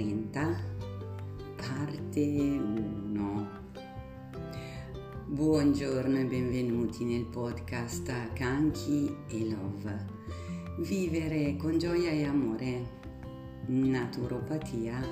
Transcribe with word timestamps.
30, 0.00 0.56
parte 1.56 2.20
1. 2.20 3.48
Buongiorno 5.26 6.16
e 6.16 6.24
benvenuti 6.24 7.04
nel 7.04 7.26
podcast 7.26 8.32
Kanki 8.32 9.14
e 9.28 9.46
Love. 9.50 10.06
Vivere 10.78 11.54
con 11.58 11.76
gioia 11.76 12.12
e 12.12 12.24
amore, 12.24 12.86
naturopatia 13.66 15.06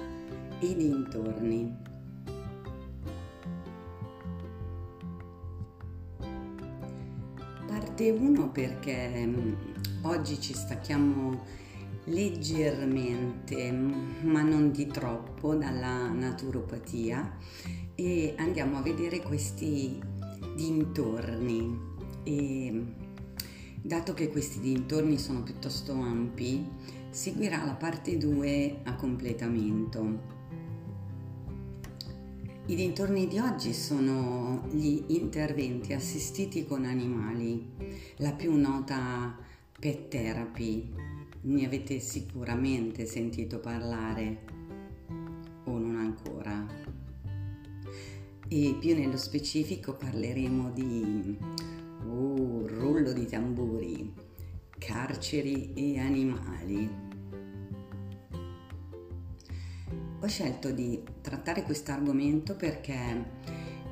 e 0.58 0.74
dintorni. 0.74 1.76
Parte 7.66 8.10
1 8.10 8.50
perché 8.52 9.26
mm, 9.26 9.52
oggi 10.04 10.40
ci 10.40 10.54
stacchiamo 10.54 11.66
leggermente, 12.08 13.70
ma 13.72 14.42
non 14.42 14.70
di 14.70 14.86
troppo, 14.86 15.54
dalla 15.54 16.08
naturopatia 16.08 17.36
e 17.94 18.34
andiamo 18.36 18.78
a 18.78 18.82
vedere 18.82 19.20
questi 19.20 20.00
dintorni. 20.54 21.78
E 22.24 22.84
dato 23.80 24.14
che 24.14 24.28
questi 24.28 24.60
dintorni 24.60 25.18
sono 25.18 25.42
piuttosto 25.42 25.92
ampi, 25.92 26.66
seguirà 27.10 27.64
la 27.64 27.74
parte 27.74 28.16
2 28.18 28.80
a 28.84 28.94
completamento. 28.94 30.36
I 32.66 32.74
dintorni 32.74 33.26
di 33.26 33.38
oggi 33.38 33.72
sono 33.72 34.66
gli 34.70 35.02
interventi 35.08 35.94
assistiti 35.94 36.66
con 36.66 36.84
animali, 36.84 37.66
la 38.16 38.32
più 38.32 38.54
nota 38.56 39.34
pet 39.80 40.08
therapy, 40.08 40.92
ne 41.48 41.64
avete 41.64 41.98
sicuramente 41.98 43.06
sentito 43.06 43.58
parlare 43.58 44.44
o 45.64 45.78
non 45.78 45.96
ancora. 45.96 46.66
E 48.48 48.76
più 48.78 48.94
nello 48.94 49.16
specifico 49.16 49.94
parleremo 49.94 50.70
di 50.70 51.38
oh, 52.06 52.66
rullo 52.66 53.12
di 53.12 53.26
tamburi, 53.26 54.12
carceri 54.78 55.72
e 55.72 55.98
animali. 55.98 57.06
Ho 60.20 60.26
scelto 60.26 60.70
di 60.70 61.02
trattare 61.22 61.62
questo 61.62 61.92
argomento 61.92 62.56
perché 62.56 63.24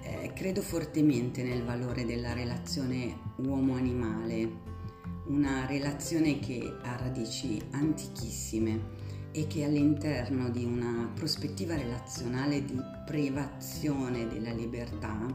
eh, 0.02 0.32
credo 0.34 0.60
fortemente 0.60 1.42
nel 1.42 1.62
valore 1.62 2.04
della 2.04 2.34
relazione 2.34 3.16
uomo-animale 3.36 4.75
una 5.26 5.66
relazione 5.66 6.38
che 6.38 6.76
ha 6.82 6.96
radici 6.96 7.60
antichissime 7.72 9.04
e 9.32 9.46
che 9.46 9.64
all'interno 9.64 10.48
di 10.48 10.64
una 10.64 11.10
prospettiva 11.14 11.76
relazionale 11.76 12.64
di 12.64 12.80
privazione 13.04 14.26
della 14.28 14.52
libertà 14.52 15.26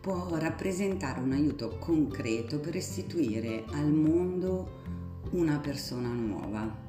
può 0.00 0.36
rappresentare 0.38 1.20
un 1.20 1.32
aiuto 1.32 1.78
concreto 1.78 2.58
per 2.58 2.72
restituire 2.72 3.64
al 3.70 3.92
mondo 3.92 4.82
una 5.30 5.58
persona 5.58 6.08
nuova. 6.08 6.86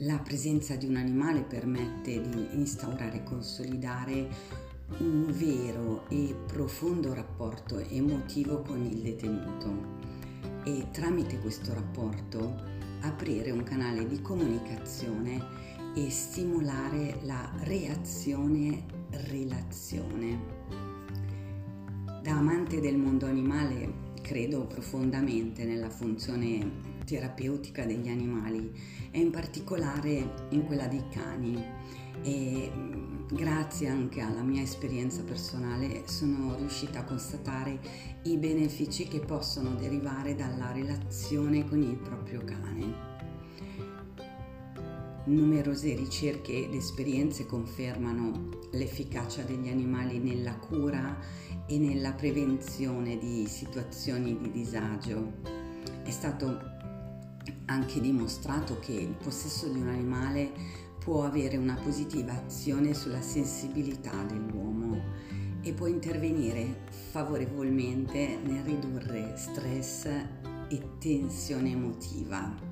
La 0.00 0.18
presenza 0.18 0.76
di 0.76 0.86
un 0.86 0.96
animale 0.96 1.40
permette 1.42 2.20
di 2.20 2.48
instaurare 2.52 3.18
e 3.18 3.22
consolidare 3.22 4.28
un 4.98 5.26
vero 5.30 6.04
e 6.08 6.34
profondo 6.46 7.12
rapporto 7.12 7.78
emotivo 7.78 8.62
con 8.62 8.82
il 8.84 9.02
detenuto 9.02 9.94
e 10.64 10.86
tramite 10.92 11.38
questo 11.40 11.74
rapporto 11.74 12.54
aprire 13.00 13.50
un 13.50 13.62
canale 13.62 14.06
di 14.06 14.22
comunicazione 14.22 15.64
e 15.94 16.08
stimolare 16.10 17.18
la 17.22 17.50
reazione-relazione. 17.60 20.54
Da 22.22 22.36
amante 22.36 22.80
del 22.80 22.96
mondo 22.96 23.26
animale 23.26 24.05
credo 24.26 24.66
profondamente 24.66 25.64
nella 25.64 25.88
funzione 25.88 26.94
terapeutica 27.04 27.84
degli 27.86 28.08
animali 28.08 28.72
e 29.12 29.20
in 29.20 29.30
particolare 29.30 30.48
in 30.50 30.64
quella 30.64 30.88
dei 30.88 31.04
cani 31.10 31.64
e 32.24 32.72
grazie 33.30 33.86
anche 33.86 34.20
alla 34.20 34.42
mia 34.42 34.62
esperienza 34.62 35.22
personale 35.22 36.08
sono 36.08 36.56
riuscita 36.56 37.00
a 37.00 37.04
constatare 37.04 37.78
i 38.24 38.36
benefici 38.36 39.06
che 39.06 39.20
possono 39.20 39.76
derivare 39.76 40.34
dalla 40.34 40.72
relazione 40.72 41.64
con 41.64 41.80
il 41.80 41.96
proprio 41.96 42.42
cane. 42.42 43.05
Numerose 45.26 45.94
ricerche 45.96 46.66
ed 46.66 46.74
esperienze 46.74 47.46
confermano 47.46 48.48
l'efficacia 48.70 49.42
degli 49.42 49.68
animali 49.68 50.18
nella 50.18 50.54
cura 50.54 51.18
e 51.66 51.78
nella 51.78 52.12
prevenzione 52.12 53.18
di 53.18 53.44
situazioni 53.48 54.38
di 54.38 54.52
disagio. 54.52 55.32
È 56.04 56.10
stato 56.10 56.60
anche 57.64 58.00
dimostrato 58.00 58.78
che 58.78 58.92
il 58.92 59.16
possesso 59.20 59.66
di 59.66 59.80
un 59.80 59.88
animale 59.88 60.52
può 61.00 61.24
avere 61.24 61.56
una 61.56 61.74
positiva 61.74 62.32
azione 62.32 62.94
sulla 62.94 63.20
sensibilità 63.20 64.22
dell'uomo 64.22 65.02
e 65.60 65.72
può 65.72 65.86
intervenire 65.86 66.82
favorevolmente 67.10 68.38
nel 68.44 68.62
ridurre 68.62 69.34
stress 69.36 70.06
e 70.68 70.82
tensione 70.98 71.72
emotiva. 71.72 72.65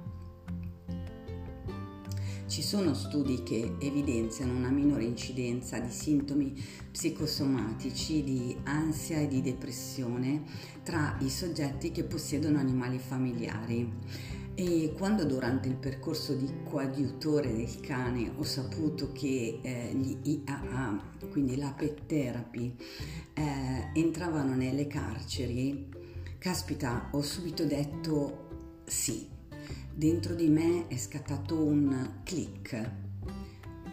Ci 2.47 2.63
sono 2.63 2.93
studi 2.93 3.43
che 3.43 3.77
evidenziano 3.79 4.55
una 4.55 4.69
minore 4.69 5.05
incidenza 5.05 5.79
di 5.79 5.91
sintomi 5.91 6.53
psicosomatici 6.91 8.23
di 8.23 8.57
ansia 8.65 9.19
e 9.19 9.29
di 9.29 9.41
depressione 9.41 10.45
tra 10.83 11.17
i 11.21 11.31
soggetti 11.31 11.91
che 11.91 12.05
possiedono 12.05 12.59
animali 12.59 12.99
familiari 12.99 13.91
e 14.55 14.95
quando 14.97 15.25
durante 15.25 15.69
il 15.69 15.75
percorso 15.75 16.35
di 16.35 16.49
coadiutore 16.69 17.53
del 17.53 17.81
cane 17.81 18.31
ho 18.37 18.45
saputo 18.45 19.11
che 19.13 19.59
eh, 19.61 19.93
gli 19.95 20.17
IAA, 20.23 21.03
quindi 21.31 21.57
la 21.57 21.73
pet 21.73 22.07
therapy, 22.07 22.77
eh, 23.33 23.91
entravano 23.95 24.55
nelle 24.55 24.87
carceri, 24.87 25.89
caspita, 26.39 27.09
ho 27.13 27.23
subito 27.23 27.65
detto 27.65 28.83
sì. 28.85 29.34
Dentro 29.97 30.35
di 30.35 30.49
me 30.49 30.89
è 30.89 30.97
scattato 30.97 31.55
un 31.63 32.23
click. 32.25 32.91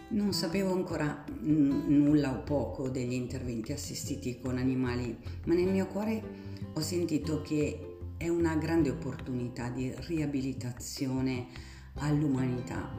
Non 0.08 0.32
sapevo 0.32 0.72
ancora 0.72 1.24
n- 1.42 1.84
nulla 1.86 2.32
o 2.32 2.42
poco 2.42 2.88
degli 2.88 3.12
interventi 3.12 3.70
assistiti 3.70 4.40
con 4.40 4.58
animali, 4.58 5.16
ma 5.44 5.54
nel 5.54 5.70
mio 5.70 5.86
cuore 5.86 6.20
ho 6.74 6.80
sentito 6.80 7.40
che 7.42 7.98
è 8.16 8.28
una 8.28 8.56
grande 8.56 8.90
opportunità 8.90 9.68
di 9.68 9.94
riabilitazione 10.08 11.46
all'umanità. 11.94 12.90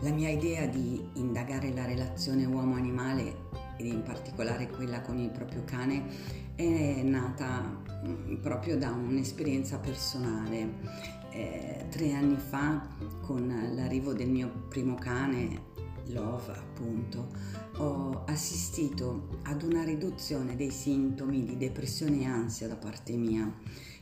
La 0.00 0.10
mia 0.10 0.30
idea 0.30 0.64
di 0.64 1.10
indagare 1.16 1.74
la 1.74 1.84
relazione 1.84 2.46
uomo-animale 2.46 3.48
ed 3.76 3.86
in 3.86 4.02
particolare 4.02 4.68
quella 4.68 5.02
con 5.02 5.18
il 5.18 5.30
proprio 5.30 5.62
cane 5.64 6.46
è 6.54 7.02
nata 7.02 7.82
mm, 8.06 8.36
proprio 8.36 8.76
da 8.76 8.90
un'esperienza 8.90 9.78
personale. 9.78 11.17
Eh, 11.30 11.86
tre 11.90 12.12
anni 12.12 12.36
fa, 12.36 12.86
con 13.22 13.46
l'arrivo 13.74 14.12
del 14.12 14.28
mio 14.28 14.48
primo 14.68 14.94
cane, 14.94 15.66
Love 16.08 16.52
appunto, 16.52 17.28
ho 17.76 18.24
assistito 18.26 19.28
ad 19.42 19.62
una 19.62 19.84
riduzione 19.84 20.56
dei 20.56 20.70
sintomi 20.70 21.44
di 21.44 21.56
depressione 21.56 22.20
e 22.20 22.24
ansia 22.24 22.66
da 22.66 22.76
parte 22.76 23.14
mia 23.16 23.52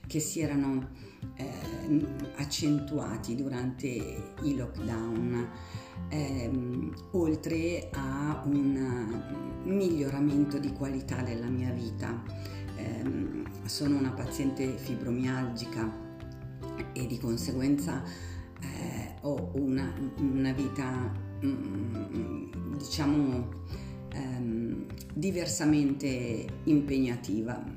che 0.07 0.21
si 0.21 0.41
erano 0.41 0.89
eh, 1.35 2.07
accentuati 2.37 3.35
durante 3.35 3.89
i 4.43 4.55
lockdown, 4.55 5.49
ehm, 6.09 6.95
oltre 7.13 7.89
a 7.93 8.43
un 8.45 9.63
miglioramento 9.65 10.59
di 10.59 10.73
qualità 10.73 11.23
della 11.23 11.49
mia 11.49 11.73
vita. 11.73 12.23
Eh, 12.77 13.45
sono 13.65 13.99
una 13.99 14.13
paziente 14.13 14.77
fibromialgica 14.77 16.06
e 16.97 17.07
di 17.07 17.19
conseguenza 17.19 18.03
eh, 18.61 19.15
ho 19.23 19.51
una, 19.55 19.93
una 20.19 20.53
vita 20.53 21.25
Mm, 21.45 22.77
diciamo 22.79 23.49
ehm, 24.13 24.87
diversamente 25.13 26.47
impegnativa. 26.65 27.63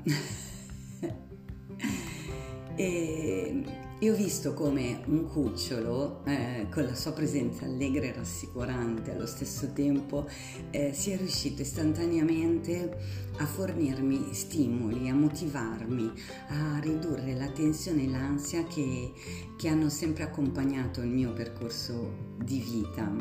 e 2.76 3.64
e 4.02 4.10
ho 4.10 4.14
visto 4.14 4.54
come 4.54 5.02
un 5.08 5.28
cucciolo, 5.28 6.24
eh, 6.24 6.66
con 6.70 6.84
la 6.84 6.94
sua 6.94 7.12
presenza 7.12 7.66
allegra 7.66 8.06
e 8.06 8.14
rassicurante 8.14 9.12
allo 9.12 9.26
stesso 9.26 9.72
tempo, 9.74 10.26
eh, 10.70 10.94
sia 10.94 11.18
riuscito 11.18 11.60
istantaneamente 11.60 12.96
a 13.36 13.44
fornirmi 13.44 14.32
stimoli, 14.32 15.10
a 15.10 15.14
motivarmi, 15.14 16.10
a 16.48 16.78
ridurre 16.78 17.34
la 17.34 17.50
tensione 17.50 18.04
e 18.04 18.08
l'ansia 18.08 18.64
che, 18.64 19.12
che 19.58 19.68
hanno 19.68 19.90
sempre 19.90 20.22
accompagnato 20.22 21.02
il 21.02 21.10
mio 21.10 21.34
percorso 21.34 22.36
di 22.42 22.58
vita. 22.58 23.12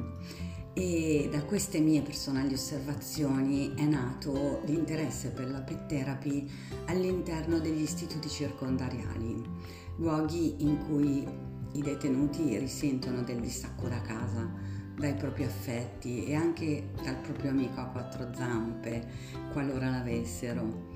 E 0.74 1.28
da 1.30 1.44
queste 1.44 1.82
mie 1.82 2.02
personali 2.04 2.54
osservazioni 2.54 3.74
è 3.76 3.84
nato 3.84 4.62
l'interesse 4.64 5.32
per 5.32 5.50
la 5.50 5.60
pet 5.60 5.88
therapy 5.88 6.50
all'interno 6.86 7.60
degli 7.60 7.82
istituti 7.82 8.30
circondariali 8.30 9.79
luoghi 10.00 10.56
in 10.60 10.78
cui 10.86 11.28
i 11.74 11.82
detenuti 11.82 12.58
risentono 12.58 13.22
del 13.22 13.40
distacco 13.40 13.88
da 13.88 14.02
casa, 14.02 14.50
dai 14.96 15.14
propri 15.14 15.44
affetti 15.44 16.26
e 16.26 16.36
anche 16.36 16.92
dal 17.04 17.18
proprio 17.18 17.52
amico 17.52 17.80
a 17.80 17.86
quattro 17.86 18.30
zampe, 18.34 19.08
qualora 19.52 19.90
l'avessero. 19.90 20.88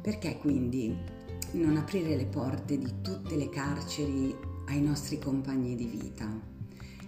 Perché 0.00 0.38
quindi 0.38 0.96
non 1.52 1.76
aprire 1.76 2.16
le 2.16 2.26
porte 2.26 2.78
di 2.78 3.00
tutte 3.02 3.36
le 3.36 3.48
carceri 3.48 4.34
ai 4.66 4.80
nostri 4.80 5.18
compagni 5.18 5.74
di 5.74 5.86
vita, 5.86 6.28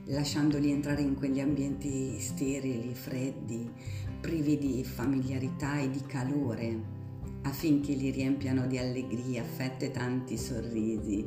lasciandoli 0.06 0.70
entrare 0.70 1.02
in 1.02 1.14
quegli 1.14 1.40
ambienti 1.40 2.18
sterili, 2.18 2.92
freddi, 2.94 3.70
privi 4.20 4.58
di 4.58 4.84
familiarità 4.84 5.78
e 5.78 5.90
di 5.90 6.02
calore, 6.06 6.98
affinché 7.42 7.92
li 7.92 8.10
riempiano 8.10 8.66
di 8.66 8.78
allegria, 8.78 9.42
affetto 9.42 9.84
e 9.84 9.90
tanti 9.90 10.36
sorrisi, 10.36 11.26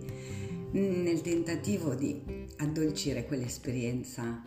nel 0.71 1.21
tentativo 1.21 1.93
di 1.93 2.47
addolcire 2.57 3.25
quell'esperienza 3.25 4.41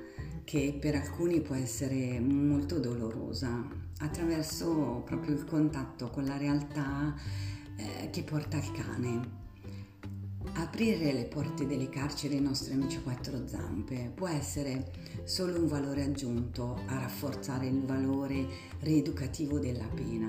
che 0.45 0.77
per 0.81 0.95
alcuni 0.95 1.41
può 1.41 1.55
essere 1.55 2.21
molto 2.21 2.79
dolorosa, 2.79 3.69
attraverso 3.99 5.03
proprio 5.05 5.35
il 5.35 5.45
contatto 5.45 6.09
con 6.09 6.25
la 6.25 6.37
realtà 6.37 7.15
eh, 7.77 8.11
che 8.11 8.23
porta 8.23 8.57
il 8.57 8.73
cane. 8.73 9.36
Aprire 10.59 11.13
le 11.13 11.25
porte 11.25 11.67
delle 11.67 11.91
carceri 11.91 12.37
ai 12.37 12.41
nostri 12.41 12.73
amici 12.73 13.03
quattro 13.03 13.47
zampe 13.47 14.11
può 14.15 14.27
essere 14.27 14.91
solo 15.25 15.61
un 15.61 15.67
valore 15.67 16.03
aggiunto 16.03 16.81
a 16.87 16.99
rafforzare 16.99 17.67
il 17.67 17.85
valore 17.85 18.47
rieducativo 18.81 19.59
della 19.59 19.87
pena, 19.95 20.27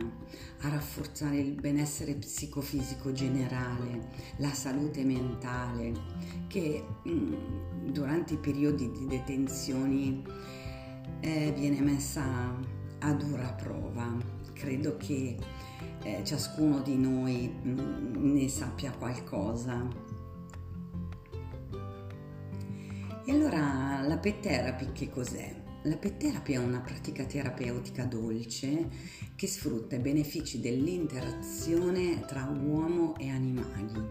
a 0.64 0.68
rafforzare 0.68 1.38
il 1.38 1.54
benessere 1.54 2.16
psicofisico 2.16 3.14
generale, 3.14 4.10
la 4.40 4.52
salute 4.52 5.06
mentale, 5.06 5.94
che 6.48 6.84
mm, 7.08 7.92
durante 7.92 8.34
i 8.34 8.38
periodi 8.38 8.92
di 8.92 9.06
detenzione 9.08 10.22
eh, 11.22 11.54
viene 11.56 11.80
messa 11.80 12.54
a 13.00 13.14
dura 13.14 13.54
prova. 13.54 14.14
Credo 14.52 14.98
che 14.98 15.38
eh, 16.04 16.22
ciascuno 16.26 16.82
di 16.82 16.98
noi 16.98 17.50
mm, 17.50 18.34
ne 18.34 18.50
sappia 18.50 18.92
qualcosa 18.92 20.07
E 23.28 23.34
allora 23.34 24.00
la 24.08 24.16
pet 24.16 24.40
therapy 24.40 24.94
che 24.94 25.10
cos'è? 25.10 25.54
La 25.82 25.98
pet 25.98 26.16
therapy 26.16 26.54
è 26.54 26.58
una 26.60 26.80
pratica 26.80 27.26
terapeutica 27.26 28.06
dolce 28.06 28.88
che 29.36 29.48
sfrutta 29.48 29.98
i 29.98 30.00
benefici 30.00 30.62
dell'interazione 30.62 32.24
tra 32.26 32.46
uomo 32.46 33.18
e 33.18 33.28
animali. 33.28 34.02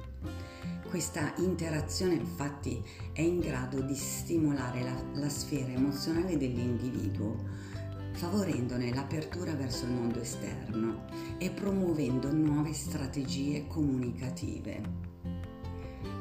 Questa 0.87 1.33
interazione 1.39 2.13
infatti 2.13 2.85
è 3.15 3.23
in 3.23 3.39
grado 3.39 3.81
di 3.81 3.95
stimolare 3.95 4.83
la, 4.83 5.03
la 5.15 5.31
sfera 5.31 5.73
emozionale 5.73 6.37
dell'individuo, 6.37 7.43
favorendone 8.13 8.93
l'apertura 8.93 9.55
verso 9.55 9.87
il 9.87 9.93
mondo 9.93 10.21
esterno 10.21 11.07
e 11.39 11.51
promuovendo 11.51 12.31
nuove 12.35 12.75
strategie 12.75 13.67
comunicative. 13.67 15.06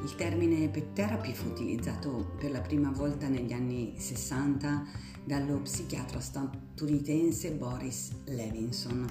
Il 0.05 0.13
termine 0.13 0.69
pet 0.69 0.93
therapy 0.93 1.33
fu 1.33 1.47
utilizzato 1.47 2.35
per 2.37 2.51
la 2.51 2.61
prima 2.61 2.91
volta 2.91 3.27
negli 3.27 3.51
anni 3.51 3.95
60 3.97 4.85
dallo 5.23 5.61
psichiatra 5.61 6.19
statunitense 6.19 7.53
Boris 7.53 8.11
Levinson, 8.25 9.03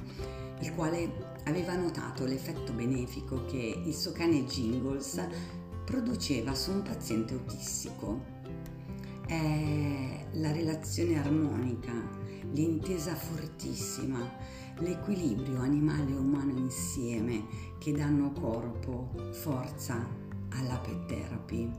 il 0.60 0.72
quale 0.72 1.40
aveva 1.46 1.74
notato 1.74 2.24
l'effetto 2.24 2.72
benefico 2.72 3.44
che 3.44 3.82
il 3.84 3.92
suo 3.92 4.12
cane 4.12 4.44
Jingles 4.44 5.20
produceva 5.84 6.54
su 6.54 6.70
un 6.70 6.82
paziente 6.82 7.34
autistico. 7.34 8.22
È 9.26 10.26
la 10.34 10.52
relazione 10.52 11.18
armonica, 11.18 11.92
l'intesa 12.52 13.16
fortissima, 13.16 14.20
l'equilibrio 14.78 15.58
animale 15.58 16.12
e 16.12 16.18
umano 16.18 16.56
insieme 16.56 17.46
che 17.80 17.90
danno 17.90 18.30
corpo, 18.30 19.10
forza 19.32 20.22
alla 20.54 20.78
pet 20.78 21.06
therapy 21.06 21.70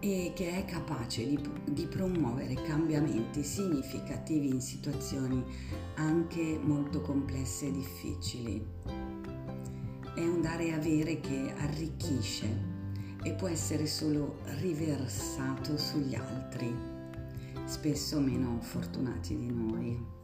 e 0.00 0.32
che 0.34 0.58
è 0.58 0.64
capace 0.66 1.26
di, 1.26 1.40
di, 1.64 1.86
promuovere 1.86 2.54
cambiamenti 2.54 3.42
significativi 3.42 4.48
in 4.48 4.60
situazioni 4.60 5.42
anche 5.94 6.58
molto 6.62 7.00
complesse 7.00 7.68
e 7.68 7.72
difficili. 7.72 8.66
È 10.14 10.20
un 10.20 10.42
dare 10.42 10.66
e 10.66 10.72
avere 10.72 11.20
che 11.20 11.54
arricchisce 11.56 12.72
e 13.22 13.32
può 13.32 13.48
essere 13.48 13.86
solo 13.86 14.40
riversato 14.60 15.78
sugli 15.78 16.14
altri, 16.14 16.72
spesso 17.64 18.20
meno 18.20 18.58
fortunati 18.60 19.34
di 19.34 19.50
noi. 19.50 20.23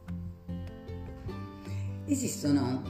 Esistono 2.05 2.81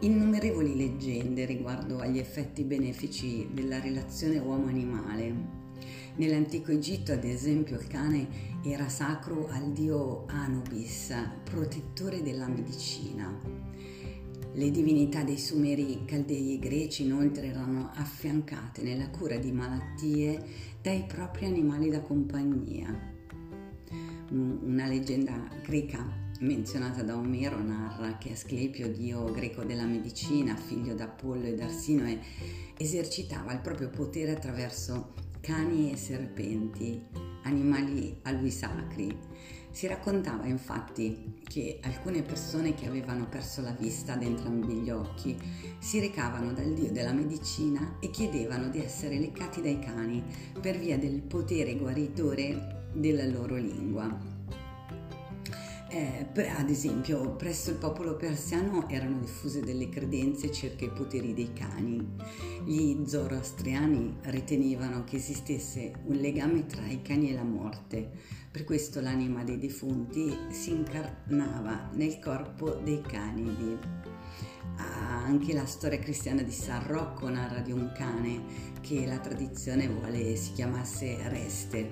innumerevoli 0.00 0.76
leggende 0.76 1.44
riguardo 1.44 1.98
agli 1.98 2.18
effetti 2.18 2.64
benefici 2.64 3.48
della 3.52 3.78
relazione 3.80 4.38
uomo-animale. 4.38 5.58
Nell'antico 6.16 6.72
Egitto, 6.72 7.12
ad 7.12 7.24
esempio, 7.24 7.78
il 7.78 7.86
cane 7.86 8.28
era 8.62 8.88
sacro 8.88 9.48
al 9.48 9.70
dio 9.72 10.24
Anubis, 10.26 11.14
protettore 11.44 12.22
della 12.22 12.48
medicina. 12.48 13.38
Le 14.52 14.70
divinità 14.70 15.22
dei 15.22 15.38
Sumeri, 15.38 16.04
Caldei 16.04 16.54
e 16.54 16.58
Greci 16.58 17.04
inoltre 17.04 17.46
erano 17.46 17.90
affiancate 17.94 18.82
nella 18.82 19.08
cura 19.10 19.36
di 19.36 19.52
malattie 19.52 20.42
dai 20.82 21.04
propri 21.06 21.44
animali 21.46 21.88
da 21.88 22.00
compagnia. 22.00 22.92
Una 24.30 24.86
leggenda 24.86 25.48
greca 25.62 26.29
menzionata 26.40 27.02
da 27.02 27.16
Omero 27.16 27.62
narra 27.62 28.16
che 28.16 28.32
Asclepio, 28.32 28.88
dio 28.88 29.30
greco 29.30 29.64
della 29.64 29.84
medicina, 29.84 30.56
figlio 30.56 30.94
d'Apollo 30.94 31.46
e 31.46 31.54
d'Arsinoe, 31.54 32.20
esercitava 32.76 33.52
il 33.52 33.60
proprio 33.60 33.90
potere 33.90 34.32
attraverso 34.32 35.14
cani 35.40 35.92
e 35.92 35.96
serpenti, 35.96 37.02
animali 37.42 38.18
a 38.22 38.30
lui 38.32 38.50
sacri. 38.50 39.16
Si 39.70 39.86
raccontava 39.86 40.46
infatti 40.46 41.40
che 41.44 41.78
alcune 41.82 42.22
persone 42.22 42.74
che 42.74 42.86
avevano 42.86 43.28
perso 43.28 43.60
la 43.60 43.70
vista 43.70 44.14
ad 44.14 44.22
entrambi 44.22 44.74
gli 44.74 44.90
occhi 44.90 45.38
si 45.78 46.00
recavano 46.00 46.52
dal 46.52 46.72
dio 46.72 46.90
della 46.90 47.12
medicina 47.12 47.98
e 48.00 48.10
chiedevano 48.10 48.68
di 48.68 48.82
essere 48.82 49.18
leccati 49.18 49.62
dai 49.62 49.78
cani 49.78 50.24
per 50.60 50.76
via 50.76 50.98
del 50.98 51.22
potere 51.22 51.76
guaritore 51.76 52.88
della 52.92 53.26
loro 53.26 53.56
lingua. 53.56 54.29
Eh, 55.92 56.24
ad 56.56 56.70
esempio, 56.70 57.34
presso 57.34 57.70
il 57.70 57.76
popolo 57.76 58.14
persiano 58.14 58.88
erano 58.88 59.18
diffuse 59.18 59.58
delle 59.58 59.88
credenze 59.88 60.52
circa 60.52 60.84
i 60.84 60.92
poteri 60.92 61.34
dei 61.34 61.52
cani. 61.52 62.14
Gli 62.64 63.04
zoroastriani 63.04 64.18
ritenevano 64.22 65.02
che 65.02 65.16
esistesse 65.16 65.94
un 66.04 66.14
legame 66.14 66.66
tra 66.66 66.86
i 66.86 67.02
cani 67.02 67.30
e 67.30 67.34
la 67.34 67.42
morte, 67.42 68.08
per 68.52 68.62
questo 68.62 69.00
l'anima 69.00 69.42
dei 69.42 69.58
defunti 69.58 70.32
si 70.50 70.70
incarnava 70.70 71.90
nel 71.94 72.20
corpo 72.20 72.70
dei 72.84 73.00
canidi. 73.00 73.76
Ah, 74.76 75.24
anche 75.24 75.52
la 75.52 75.66
storia 75.66 75.98
cristiana 75.98 76.42
di 76.42 76.52
San 76.52 76.86
Rocco 76.86 77.28
narra 77.28 77.62
di 77.62 77.72
un 77.72 77.90
cane 77.96 78.78
che 78.80 79.06
la 79.06 79.18
tradizione 79.18 79.88
vuole 79.88 80.36
si 80.36 80.52
chiamasse 80.52 81.16
Reste, 81.28 81.90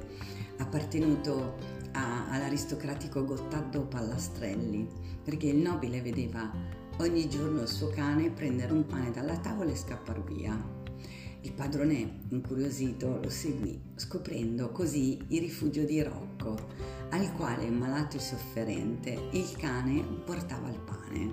appartenuto 0.59 1.78
a, 1.93 2.29
all'aristocratico 2.31 3.25
Gottardo 3.25 3.87
Pallastrelli, 3.87 4.87
perché 5.23 5.49
il 5.49 5.57
nobile 5.57 6.01
vedeva 6.01 6.51
ogni 6.99 7.29
giorno 7.29 7.63
il 7.63 7.69
suo 7.69 7.89
cane 7.89 8.31
prendere 8.31 8.73
un 8.73 8.87
pane 8.87 9.11
dalla 9.11 9.37
tavola 9.37 9.71
e 9.71 9.77
scappare 9.77 10.23
via. 10.27 10.77
Il 11.43 11.53
padrone, 11.53 12.21
incuriosito, 12.29 13.21
lo 13.23 13.31
seguì, 13.31 13.81
scoprendo 13.95 14.71
così 14.71 15.19
il 15.29 15.41
rifugio 15.41 15.85
di 15.85 16.03
Rocco, 16.03 16.57
al 17.11 17.33
quale, 17.35 17.71
malato 17.71 18.17
e 18.17 18.21
sofferente, 18.21 19.29
il 19.33 19.57
cane 19.57 20.03
portava 20.25 20.69
il 20.69 20.81
pane. 20.81 21.31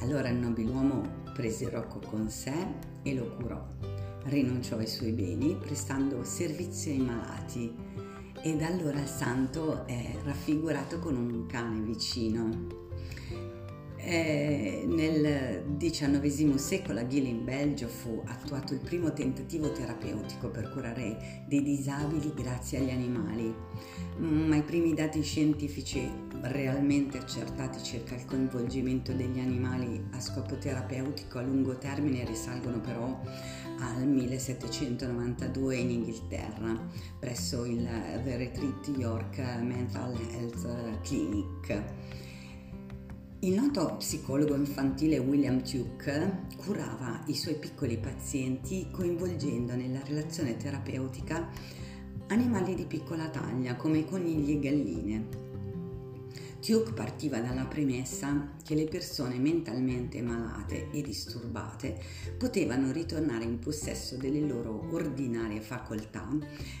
Allora 0.00 0.28
il 0.28 0.36
nobiluomo 0.36 1.22
prese 1.34 1.68
Rocco 1.68 1.98
con 1.98 2.28
sé 2.30 2.54
e 3.02 3.14
lo 3.14 3.34
curò 3.36 4.04
rinunciò 4.24 4.78
ai 4.78 4.86
suoi 4.86 5.12
beni 5.12 5.56
prestando 5.56 6.24
servizio 6.24 6.92
ai 6.92 6.98
malati 6.98 7.74
e 8.44 8.54
da 8.56 8.66
allora 8.66 9.00
il 9.00 9.08
santo 9.08 9.86
è 9.86 10.16
raffigurato 10.22 10.98
con 10.98 11.16
un 11.16 11.46
cane 11.46 11.80
vicino. 11.80 12.82
Eh, 13.96 14.84
nel 14.86 15.64
XIX 15.78 16.54
secolo 16.56 17.00
a 17.00 17.04
Ghil 17.04 17.26
in 17.26 17.42
Belgio 17.42 17.88
fu 17.88 18.22
attuato 18.26 18.74
il 18.74 18.80
primo 18.80 19.14
tentativo 19.14 19.72
terapeutico 19.72 20.50
per 20.50 20.70
curare 20.70 21.44
dei 21.48 21.62
disabili 21.62 22.34
grazie 22.34 22.80
agli 22.80 22.90
animali, 22.90 23.54
ma 24.18 24.56
i 24.56 24.62
primi 24.62 24.92
dati 24.92 25.22
scientifici 25.22 26.06
realmente 26.42 27.16
accertati 27.16 27.82
circa 27.82 28.14
il 28.14 28.26
coinvolgimento 28.26 29.12
degli 29.14 29.38
animali 29.38 30.04
a 30.10 30.20
scopo 30.20 30.58
terapeutico 30.58 31.38
a 31.38 31.42
lungo 31.42 31.78
termine 31.78 32.26
risalgono 32.26 32.80
però 32.80 33.18
al 33.78 34.06
1792 34.06 35.76
in 35.76 35.90
Inghilterra 35.90 36.78
presso 37.18 37.64
il 37.64 37.88
The 38.22 38.36
Retreat 38.36 38.92
York 38.96 39.38
Mental 39.60 40.16
Health 40.32 41.00
Clinic. 41.02 41.82
Il 43.40 43.54
noto 43.54 43.96
psicologo 43.98 44.54
infantile 44.54 45.18
William 45.18 45.62
Tuke 45.62 46.46
curava 46.56 47.22
i 47.26 47.34
suoi 47.34 47.56
piccoli 47.56 47.98
pazienti 47.98 48.88
coinvolgendo 48.90 49.74
nella 49.74 50.02
relazione 50.04 50.56
terapeutica 50.56 51.48
animali 52.28 52.74
di 52.74 52.84
piccola 52.86 53.28
taglia 53.28 53.76
come 53.76 54.04
conigli 54.06 54.52
e 54.52 54.60
galline. 54.60 55.43
Tuke 56.64 56.94
partiva 56.94 57.40
dalla 57.40 57.66
premessa 57.66 58.54
che 58.64 58.74
le 58.74 58.86
persone 58.86 59.36
mentalmente 59.36 60.22
malate 60.22 60.90
e 60.92 61.02
disturbate 61.02 62.00
potevano 62.38 62.90
ritornare 62.90 63.44
in 63.44 63.58
possesso 63.58 64.16
delle 64.16 64.40
loro 64.40 64.88
ordinarie 64.90 65.60
facoltà 65.60 66.26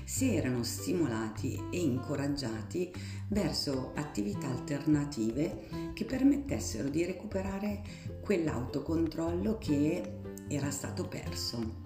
se 0.04 0.32
erano 0.32 0.62
stimolati 0.62 1.62
e 1.70 1.80
incoraggiati 1.80 2.90
verso 3.28 3.92
attività 3.96 4.48
alternative 4.48 5.92
che 5.92 6.06
permettessero 6.06 6.88
di 6.88 7.04
recuperare 7.04 7.82
quell'autocontrollo 8.22 9.58
che 9.58 10.12
era 10.48 10.70
stato 10.70 11.06
perso 11.06 11.82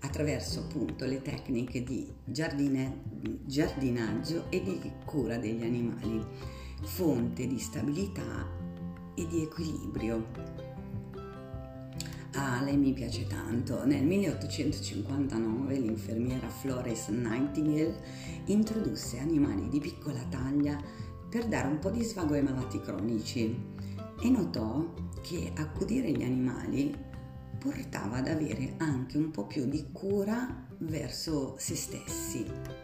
attraverso 0.00 0.60
appunto 0.60 1.04
le 1.04 1.20
tecniche 1.20 1.82
di 1.82 2.10
giardine, 2.24 3.02
giardinaggio 3.44 4.46
e 4.48 4.62
di 4.62 4.92
cura 5.04 5.36
degli 5.36 5.62
animali 5.62 6.61
fonte 6.82 7.46
di 7.46 7.58
stabilità 7.58 8.46
e 9.14 9.26
di 9.26 9.42
equilibrio. 9.42 10.60
Ah, 12.34 12.62
lei 12.62 12.76
mi 12.76 12.92
piace 12.92 13.26
tanto. 13.26 13.84
Nel 13.84 14.04
1859 14.04 15.78
l'infermiera 15.78 16.48
Florence 16.48 17.10
Nightingale 17.12 17.94
introdusse 18.46 19.18
animali 19.18 19.68
di 19.68 19.80
piccola 19.80 20.22
taglia 20.30 20.80
per 21.28 21.46
dare 21.46 21.68
un 21.68 21.78
po' 21.78 21.90
di 21.90 22.02
svago 22.02 22.34
ai 22.34 22.42
malati 22.42 22.80
cronici 22.80 23.54
e 24.20 24.28
notò 24.30 24.92
che 25.22 25.52
accudire 25.54 26.10
gli 26.10 26.22
animali 26.22 26.94
portava 27.58 28.16
ad 28.16 28.28
avere 28.28 28.74
anche 28.78 29.18
un 29.18 29.30
po' 29.30 29.46
più 29.46 29.66
di 29.66 29.88
cura 29.92 30.66
verso 30.78 31.54
se 31.58 31.76
stessi. 31.76 32.81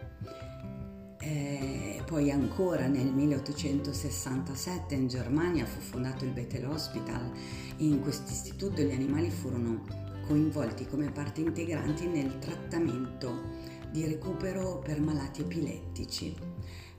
Eh, 1.20 2.02
poi 2.06 2.30
ancora 2.30 2.86
nel 2.86 3.12
1867 3.12 4.94
in 4.94 5.08
Germania 5.08 5.66
fu 5.66 5.80
fondato 5.80 6.24
il 6.24 6.30
Bethel 6.30 6.66
Hospital. 6.66 7.30
In 7.78 8.00
questo 8.00 8.30
istituto 8.30 8.82
gli 8.82 8.92
animali 8.92 9.30
furono 9.30 9.84
coinvolti 10.26 10.86
come 10.86 11.10
parte 11.10 11.40
integrante 11.40 12.06
nel 12.06 12.38
trattamento 12.38 13.56
di 13.90 14.04
recupero 14.04 14.78
per 14.78 15.00
malati 15.00 15.40
epilettici. 15.40 16.36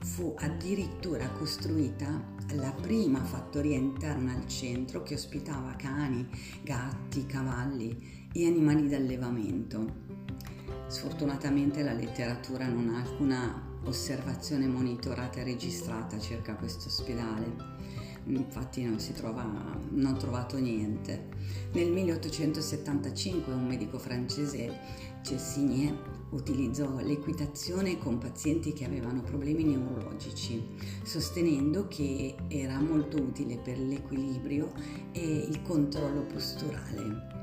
Fu 0.02 0.34
addirittura 0.38 1.28
costruita 1.30 2.22
la 2.54 2.72
prima 2.72 3.22
fattoria 3.22 3.76
interna 3.76 4.34
al 4.34 4.46
centro 4.48 5.02
che 5.02 5.14
ospitava 5.14 5.74
cani, 5.76 6.28
gatti, 6.62 7.26
cavalli 7.26 8.28
e 8.32 8.46
animali 8.46 8.88
d'allevamento. 8.88 10.08
Sfortunatamente 10.88 11.82
la 11.82 11.92
letteratura 11.92 12.66
non 12.66 12.88
ha 12.88 13.00
alcuna 13.00 13.69
osservazione 13.84 14.66
monitorata 14.66 15.40
e 15.40 15.44
registrata 15.44 16.18
circa 16.18 16.54
questo 16.54 16.88
ospedale. 16.88 17.78
Infatti 18.26 18.84
non 18.84 19.00
si 19.00 19.12
trova, 19.12 19.42
non 19.42 20.14
ho 20.14 20.16
trovato 20.16 20.58
niente. 20.58 21.28
Nel 21.72 21.90
1875 21.90 23.52
un 23.52 23.66
medico 23.66 23.98
francese, 23.98 25.08
Cessigné, 25.22 26.18
utilizzò 26.30 26.98
l'equitazione 27.00 27.98
con 27.98 28.18
pazienti 28.18 28.72
che 28.72 28.84
avevano 28.84 29.22
problemi 29.22 29.64
neurologici, 29.64 30.62
sostenendo 31.02 31.88
che 31.88 32.36
era 32.48 32.78
molto 32.80 33.16
utile 33.16 33.56
per 33.56 33.78
l'equilibrio 33.78 34.72
e 35.12 35.46
il 35.48 35.62
controllo 35.62 36.22
posturale. 36.22 37.39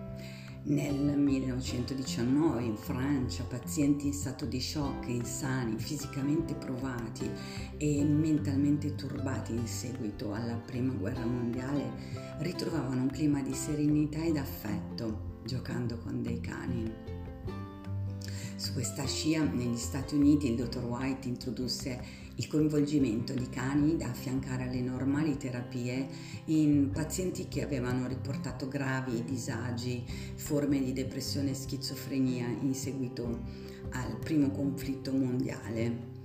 Nel 0.69 1.17
1919 1.17 2.62
in 2.62 2.75
Francia 2.75 3.45
pazienti 3.45 4.07
in 4.07 4.13
stato 4.13 4.43
di 4.43 4.59
shock, 4.59 5.07
insani, 5.07 5.79
fisicamente 5.79 6.55
provati 6.55 7.31
e 7.77 8.03
mentalmente 8.03 8.93
turbati 8.93 9.53
in 9.53 9.65
seguito 9.65 10.33
alla 10.33 10.55
Prima 10.57 10.91
Guerra 10.91 11.25
Mondiale 11.25 11.89
ritrovavano 12.39 13.03
un 13.03 13.09
clima 13.09 13.41
di 13.41 13.53
serenità 13.53 14.21
ed 14.21 14.36
affetto 14.36 15.39
giocando 15.45 16.00
con 16.00 16.21
dei 16.21 16.41
cani. 16.41 16.93
Su 18.57 18.74
questa 18.74 19.05
scia 19.05 19.43
negli 19.43 19.77
Stati 19.77 20.15
Uniti 20.15 20.50
il 20.50 20.57
dottor 20.57 20.83
White 20.83 21.29
introdusse 21.29 22.26
il 22.38 22.48
coinvolgimento 22.48 23.34
di 23.34 23.50
cani 23.50 23.98
da 23.98 24.10
affiancare 24.10 24.63
alle 24.63 24.82
normali 24.82 25.38
terapie 25.38 26.08
in 26.46 26.91
pazienti 26.91 27.48
che 27.48 27.63
avevano 27.63 28.08
riportato 28.08 28.67
gravi 28.67 29.24
disagi, 29.24 30.03
forme 30.36 30.79
di 30.79 30.94
depressione 30.94 31.51
e 31.51 31.56
schizofrenia 31.56 32.48
in 32.48 32.74
seguito 32.75 33.39
al 33.91 34.17
primo 34.20 34.51
conflitto 34.51 35.12
mondiale. 35.12 36.15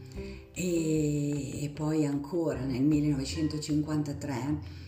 E, 0.53 1.71
poi 1.73 2.05
ancora 2.05 2.61
nel 2.61 2.83
1953 2.83 4.81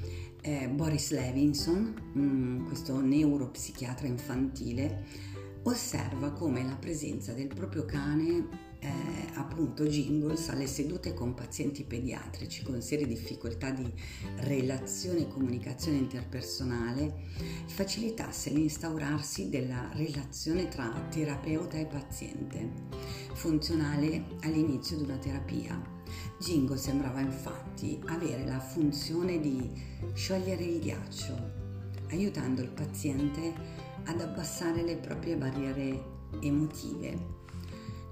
eh, 0.43 0.69
Boris 0.69 1.11
Levinson, 1.11 1.95
mh, 2.13 2.21
mm, 2.21 2.67
questo 2.67 3.01
neuropsichiatra 3.01 4.07
infantile, 4.07 5.07
osserva 5.63 6.33
come 6.33 6.63
la 6.63 6.77
presenza 6.77 7.33
del 7.33 7.47
proprio 7.47 7.87
cane 7.87 8.64
eh, 8.85 9.31
appunto 9.35 9.87
Jingles 9.87 10.51
alle 10.51 10.67
sedute 10.67 11.15
con 11.15 11.33
pazienti 11.33 11.85
pediatrici 11.85 12.63
con 12.63 12.83
serie 12.83 13.07
difficoltà 13.07 13.71
di 13.71 13.91
relazione 14.41 15.21
e 15.21 15.29
comunicazione 15.29 15.97
interpersonale 15.97 17.31
facilitasse 17.67 18.51
l'instaurarsi 18.51 19.49
della 19.49 19.89
relazione 19.95 20.69
tra 20.69 20.91
terapeuta 21.11 21.79
e 21.79 21.87
paziente, 21.87 22.73
funzionale 23.33 24.25
all'inizio 24.43 24.99
di 24.99 25.05
una 25.05 25.17
terapia. 25.17 25.81
Jingle 26.39 26.77
sembrava 26.77 27.21
infatti 27.21 27.99
avere 28.07 28.45
la 28.45 28.61
funzione 28.61 29.41
di 29.41 29.71
sciogliere 30.13 30.63
il 30.63 30.81
ghiaccio, 30.81 31.53
aiutando 32.11 32.61
il 32.61 32.71
paziente 32.71 33.53
ad 34.05 34.21
abbassare 34.21 34.83
le 34.83 34.97
proprie 34.97 35.37
barriere 35.37 36.13
emotive. 36.41 37.44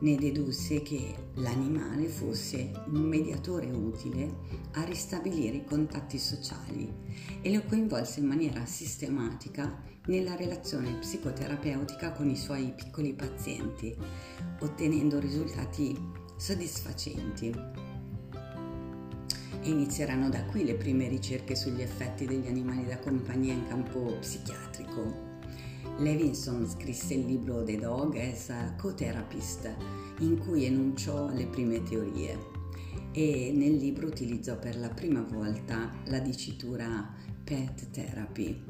Ne 0.02 0.16
dedusse 0.16 0.82
che 0.82 1.14
l'animale 1.34 2.08
fosse 2.08 2.72
un 2.86 3.02
mediatore 3.02 3.70
utile 3.70 4.34
a 4.72 4.82
ristabilire 4.82 5.58
i 5.58 5.64
contatti 5.64 6.18
sociali 6.18 6.92
e 7.40 7.54
lo 7.54 7.62
coinvolse 7.68 8.18
in 8.18 8.26
maniera 8.26 8.66
sistematica 8.66 9.80
nella 10.06 10.34
relazione 10.34 10.98
psicoterapeutica 10.98 12.10
con 12.10 12.28
i 12.28 12.36
suoi 12.36 12.72
piccoli 12.74 13.14
pazienti, 13.14 13.94
ottenendo 14.58 15.20
risultati 15.20 15.96
soddisfacenti. 16.36 17.54
E 19.60 19.70
inizieranno 19.70 20.28
da 20.28 20.42
qui 20.46 20.64
le 20.64 20.74
prime 20.74 21.06
ricerche 21.06 21.54
sugli 21.54 21.80
effetti 21.80 22.26
degli 22.26 22.48
animali 22.48 22.86
da 22.86 22.98
compagnia 22.98 23.52
in 23.52 23.68
campo 23.68 24.16
psichiatrico. 24.18 25.31
Levinson 25.98 26.68
scrisse 26.68 27.14
il 27.14 27.26
libro 27.26 27.62
The 27.62 27.78
Dog 27.78 28.16
as 28.16 28.48
a 28.50 28.74
Co-Therapist, 28.74 29.74
in 30.20 30.38
cui 30.38 30.64
enunciò 30.64 31.28
le 31.28 31.46
prime 31.46 31.82
teorie 31.82 32.50
e 33.12 33.52
nel 33.54 33.76
libro 33.76 34.06
utilizzò 34.06 34.58
per 34.58 34.78
la 34.78 34.88
prima 34.88 35.20
volta 35.20 35.92
la 36.06 36.18
dicitura 36.18 37.14
pet 37.44 37.90
therapy. 37.90 38.64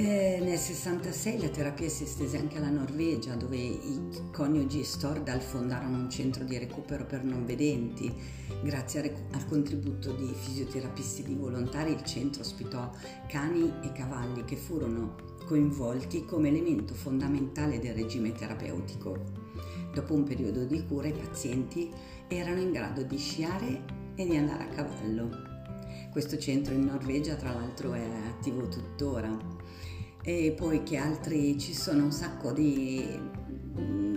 E 0.00 0.38
nel 0.40 0.56
66 0.56 1.40
la 1.40 1.48
terapia 1.48 1.88
si 1.88 2.04
estese 2.04 2.38
anche 2.38 2.56
alla 2.56 2.70
Norvegia, 2.70 3.34
dove 3.34 3.56
i 3.56 4.00
coniugi 4.32 4.84
Stordal 4.84 5.40
fondarono 5.40 5.96
un 5.96 6.08
centro 6.08 6.44
di 6.44 6.56
recupero 6.56 7.04
per 7.04 7.24
non 7.24 7.44
vedenti. 7.44 8.14
Grazie 8.62 9.12
al 9.32 9.44
contributo 9.46 10.12
di 10.12 10.32
fisioterapisti 10.32 11.24
di 11.24 11.34
volontari, 11.34 11.92
il 11.92 12.04
centro 12.04 12.42
ospitò 12.42 12.90
cani 13.26 13.72
e 13.82 13.90
cavalli 13.90 14.44
che 14.44 14.54
furono 14.54 15.27
coinvolti 15.48 16.26
come 16.26 16.48
elemento 16.48 16.92
fondamentale 16.92 17.78
del 17.78 17.94
regime 17.94 18.32
terapeutico. 18.32 19.16
Dopo 19.94 20.12
un 20.12 20.24
periodo 20.24 20.66
di 20.66 20.84
cura 20.84 21.08
i 21.08 21.12
pazienti 21.12 21.90
erano 22.28 22.60
in 22.60 22.70
grado 22.70 23.02
di 23.02 23.16
sciare 23.16 23.82
e 24.14 24.26
di 24.26 24.36
andare 24.36 24.64
a 24.64 24.66
cavallo. 24.66 25.30
Questo 26.10 26.36
centro 26.36 26.74
in 26.74 26.84
Norvegia 26.84 27.34
tra 27.36 27.54
l'altro 27.54 27.94
è 27.94 28.04
attivo 28.28 28.68
tuttora. 28.68 29.34
E 30.22 30.52
poi 30.54 30.82
che 30.82 30.98
altri 30.98 31.58
ci 31.58 31.72
sono 31.72 32.04
un 32.04 32.12
sacco 32.12 32.52
di 32.52 33.06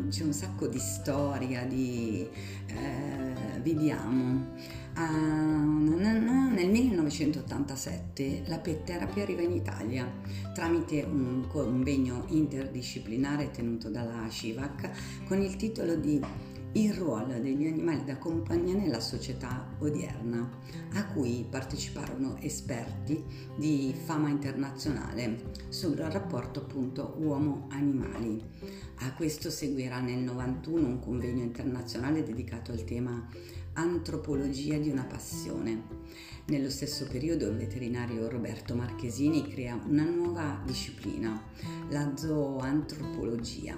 c'è 0.09 0.23
un 0.25 0.33
sacco 0.33 0.67
di 0.67 0.79
storia, 0.79 1.63
di 1.63 2.27
eh, 2.67 3.59
vediamo. 3.61 4.49
Uh, 5.01 5.97
nel 5.97 6.69
1987 6.69 8.43
la 8.45 8.59
pet 8.59 8.83
therapy 8.83 9.21
arriva 9.21 9.41
in 9.41 9.53
Italia 9.53 10.07
tramite 10.53 11.01
un 11.01 11.47
convegno 11.47 12.25
interdisciplinare 12.27 13.49
tenuto 13.49 13.89
dalla 13.89 14.29
Shivac 14.29 15.23
con 15.25 15.41
il 15.41 15.55
titolo 15.55 15.95
di 15.95 16.21
il 16.73 16.93
ruolo 16.93 17.37
degli 17.39 17.67
animali 17.67 18.05
da 18.05 18.17
compagnia 18.17 18.73
nella 18.73 19.01
società 19.01 19.67
odierna, 19.79 20.49
a 20.93 21.05
cui 21.07 21.45
parteciparono 21.49 22.37
esperti 22.39 23.21
di 23.57 23.93
fama 24.05 24.29
internazionale 24.29 25.51
sul 25.67 25.97
rapporto 25.97 26.61
appunto 26.61 27.15
uomo-animali. 27.17 28.41
A 29.03 29.13
questo 29.13 29.49
seguirà 29.49 29.99
nel 29.99 30.19
91 30.19 30.85
un 30.85 30.99
convegno 30.99 31.41
internazionale 31.41 32.23
dedicato 32.23 32.71
al 32.71 32.83
tema 32.83 33.27
Antropologia 33.73 34.77
di 34.77 34.89
una 34.89 35.05
passione. 35.05 35.83
Nello 36.45 36.69
stesso 36.69 37.07
periodo 37.07 37.47
il 37.47 37.57
veterinario 37.57 38.29
Roberto 38.29 38.75
Marchesini 38.75 39.49
crea 39.49 39.81
una 39.87 40.03
nuova 40.03 40.61
disciplina, 40.63 41.41
la 41.89 42.15
zooantropologia 42.15 43.75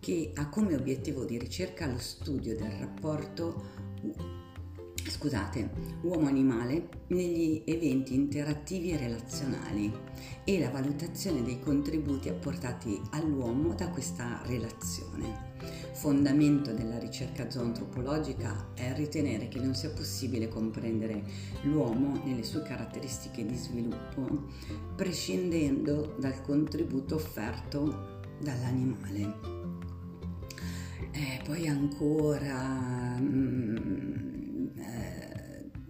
che 0.00 0.32
ha 0.34 0.48
come 0.48 0.74
obiettivo 0.74 1.24
di 1.24 1.38
ricerca 1.38 1.86
lo 1.86 1.98
studio 1.98 2.56
del 2.56 2.70
rapporto 2.70 4.42
scusate, 5.10 5.70
uomo-animale 6.02 6.88
negli 7.08 7.62
eventi 7.66 8.14
interattivi 8.14 8.90
e 8.90 8.96
relazionali 8.96 9.92
e 10.44 10.58
la 10.58 10.70
valutazione 10.70 11.42
dei 11.42 11.60
contributi 11.60 12.28
apportati 12.28 13.00
all'uomo 13.10 13.74
da 13.74 13.88
questa 13.88 14.40
relazione. 14.46 15.52
Fondamento 15.92 16.72
della 16.72 16.98
ricerca 16.98 17.50
zoantropologica 17.50 18.72
è 18.74 18.92
ritenere 18.94 19.48
che 19.48 19.60
non 19.60 19.74
sia 19.74 19.90
possibile 19.90 20.48
comprendere 20.48 21.22
l'uomo 21.62 22.20
nelle 22.24 22.42
sue 22.42 22.62
caratteristiche 22.62 23.46
di 23.46 23.56
sviluppo 23.56 24.48
prescindendo 24.96 26.16
dal 26.18 26.40
contributo 26.42 27.14
offerto 27.14 28.22
dall'animale. 28.40 29.52
Eh, 31.12 31.40
poi 31.44 31.68
ancora 31.68 33.16
mm, 33.20 34.13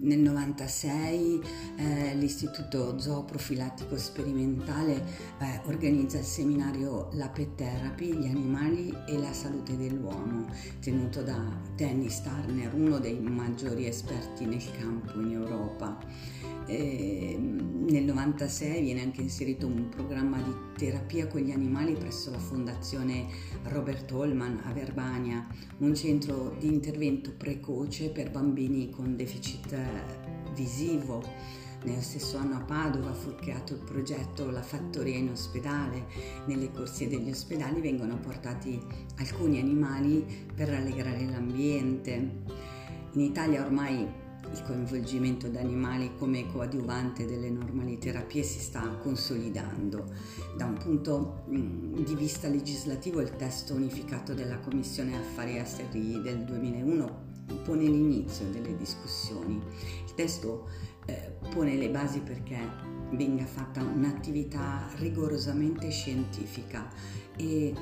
nel 0.05 0.19
96 0.19 1.41
eh, 1.77 2.15
l'Istituto 2.17 2.99
Zooprofilattico 2.99 3.97
Sperimentale 3.97 5.03
eh, 5.39 5.61
organizza 5.65 6.19
il 6.19 6.25
seminario 6.25 7.09
La 7.13 7.29
Pet 7.29 7.55
Therapy, 7.55 8.13
gli 8.13 8.27
animali 8.27 8.95
e 9.07 9.19
la 9.19 9.33
salute 9.33 9.77
dell'uomo, 9.77 10.47
tenuto 10.81 11.23
da 11.23 11.41
Dennis 11.75 12.21
Turner, 12.23 12.73
uno 12.75 12.99
dei 12.99 13.19
maggiori 13.19 13.87
esperti 13.87 14.45
nel 14.45 14.63
campo 14.79 15.19
in 15.21 15.33
Europa. 15.33 15.99
Eh, 16.67 17.37
nel 17.39 18.05
96 18.05 18.81
viene 18.81 19.03
anche 19.03 19.21
inserito 19.21 19.67
un 19.67 19.91
programma 19.91 20.41
di 20.41 20.53
terapia 20.77 21.27
con 21.27 21.43
gli 21.43 21.51
animali 21.51 21.93
presso 21.93 22.31
la 22.31 22.39
Fondazione 22.39 23.27
Robert 23.65 24.11
Holman 24.11 24.63
a 24.65 24.73
Verbania, 24.73 25.47
un 25.79 25.95
centro 25.95 26.57
di 26.59 26.67
intervento 26.67 27.33
precoce 27.37 28.09
per 28.09 28.31
bambini 28.31 28.89
con 28.89 29.17
deficit 29.17 29.77
visivo. 30.55 31.23
Nello 31.85 32.01
stesso 32.01 32.39
anno 32.39 32.57
a 32.57 32.61
Padova 32.61 33.13
fu 33.13 33.35
creato 33.35 33.75
il 33.75 33.81
progetto 33.81 34.51
La 34.51 34.63
Fattoria 34.63 35.19
in 35.19 35.29
ospedale. 35.29 36.07
Nelle 36.47 36.71
corsie 36.71 37.09
degli 37.09 37.29
ospedali 37.29 37.83
vengono 37.83 38.19
portati 38.19 38.81
alcuni 39.19 39.61
animali 39.61 40.25
per 40.55 40.69
rallegrare 40.69 41.27
l'ambiente. 41.27 42.13
In 43.13 43.21
Italia 43.21 43.63
ormai 43.63 44.23
il 44.55 44.63
coinvolgimento 44.63 45.49
di 45.49 45.57
animali 45.57 46.13
come 46.17 46.47
coadiuvante 46.47 47.27
delle 47.27 47.51
normali 47.51 47.99
terapie 47.99 48.45
si 48.45 48.61
sta 48.61 48.81
consolidando. 49.03 50.07
Da 50.57 50.65
un 50.65 50.75
punto 50.75 51.43
mm, 51.51 52.05
di 52.05 52.15
vista 52.15 52.47
legislativo 52.47 53.21
il 53.21 53.35
testo 53.35 53.75
unificato 53.75 54.33
della 54.33 54.59
Commissione 54.61 55.17
Affari 55.17 55.59
Esteri 55.59 56.23
del 56.23 56.45
2001 56.45 57.33
pone 57.65 57.83
l'inizio 57.83 58.49
delle 58.51 58.77
discussioni. 58.77 59.61
Il 60.07 60.15
testo 60.15 60.69
eh, 61.07 61.33
pone 61.51 61.75
le 61.75 61.91
basi 61.91 62.21
perché 62.21 62.57
venga 63.11 63.45
fatta 63.45 63.83
un'attività 63.83 64.89
rigorosamente 64.99 65.91
scientifica 65.91 66.89
e 67.37 67.75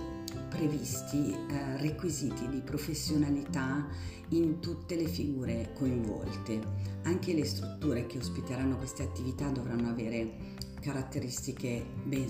previsti 0.49 1.33
eh, 1.33 1.77
requisiti 1.77 2.49
di 2.49 2.61
professionalità 2.61 3.87
in 4.37 4.61
tutte 4.61 4.95
le 4.97 5.07
figure 5.07 5.73
coinvolte. 5.75 6.61
Anche 7.03 7.35
le 7.35 7.45
strutture 7.45 8.07
che 8.07 8.19
ospiteranno 8.19 8.77
queste 8.77 9.03
attività 9.03 9.49
dovranno 9.49 9.89
avere 9.89 10.61
caratteristiche 10.81 11.85
ben, 12.05 12.27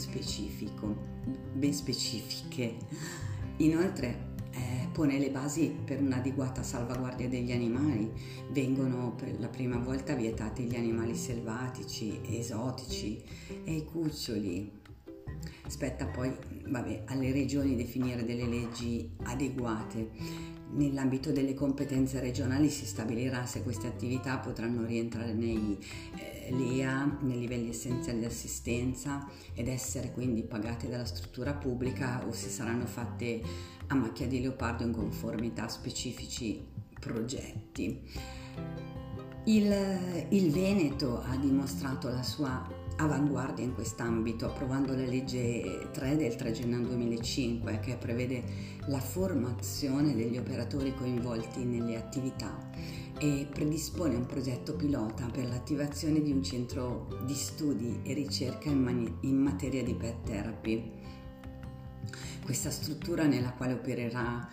ben 1.54 1.72
specifiche. 1.72 2.76
Inoltre 3.58 4.30
eh, 4.52 4.88
pone 4.92 5.18
le 5.18 5.30
basi 5.30 5.74
per 5.84 6.00
un'adeguata 6.00 6.62
salvaguardia 6.62 7.28
degli 7.28 7.52
animali. 7.52 8.10
Vengono 8.50 9.14
per 9.14 9.38
la 9.40 9.48
prima 9.48 9.78
volta 9.78 10.14
vietati 10.14 10.64
gli 10.64 10.76
animali 10.76 11.16
selvatici, 11.16 12.20
esotici 12.26 13.22
e 13.64 13.74
i 13.74 13.84
cuccioli. 13.84 14.80
Spetta 15.66 16.06
poi 16.06 16.30
vabbè, 16.66 17.04
alle 17.06 17.32
regioni 17.32 17.76
definire 17.76 18.24
delle 18.24 18.46
leggi 18.46 19.10
adeguate 19.22 20.51
Nell'ambito 20.74 21.32
delle 21.32 21.52
competenze 21.52 22.18
regionali 22.18 22.70
si 22.70 22.86
stabilirà 22.86 23.44
se 23.44 23.62
queste 23.62 23.88
attività 23.88 24.38
potranno 24.38 24.86
rientrare 24.86 25.34
nei 25.34 25.76
eh, 26.16 26.50
LEA, 26.50 27.18
nei 27.20 27.40
livelli 27.40 27.68
essenziali 27.68 28.20
di 28.20 28.24
assistenza 28.24 29.28
ed 29.52 29.68
essere 29.68 30.12
quindi 30.12 30.42
pagate 30.42 30.88
dalla 30.88 31.04
struttura 31.04 31.52
pubblica 31.52 32.24
o 32.26 32.32
se 32.32 32.48
saranno 32.48 32.86
fatte 32.86 33.42
a 33.88 33.94
macchia 33.94 34.26
di 34.26 34.40
leopardo 34.40 34.82
in 34.84 34.92
conformità 34.92 35.64
a 35.64 35.68
specifici 35.68 36.64
progetti. 36.98 38.00
Il, 39.44 40.26
il 40.30 40.50
Veneto 40.52 41.20
ha 41.20 41.36
dimostrato 41.36 42.08
la 42.08 42.22
sua 42.22 42.66
avanguardia 42.96 43.64
in 43.64 43.74
quest'ambito, 43.74 44.46
approvando 44.46 44.94
la 44.94 45.04
legge 45.04 45.88
3 45.92 46.16
del 46.16 46.36
3 46.36 46.52
gennaio 46.52 46.86
2005 46.86 47.80
che 47.80 47.96
prevede 47.96 48.42
la 48.86 49.00
formazione 49.00 50.14
degli 50.14 50.36
operatori 50.36 50.94
coinvolti 50.94 51.64
nelle 51.64 51.96
attività 51.96 52.70
e 53.18 53.46
predispone 53.50 54.16
un 54.16 54.26
progetto 54.26 54.74
pilota 54.74 55.26
per 55.26 55.46
l'attivazione 55.46 56.20
di 56.20 56.32
un 56.32 56.42
centro 56.42 57.06
di 57.24 57.34
studi 57.34 58.00
e 58.02 58.14
ricerca 58.14 58.68
in, 58.68 58.82
mani- 58.82 59.16
in 59.20 59.36
materia 59.36 59.82
di 59.82 59.94
pet 59.94 60.24
therapy. 60.24 60.92
Questa 62.44 62.70
struttura 62.70 63.24
nella 63.24 63.52
quale 63.52 63.74
opererà 63.74 64.48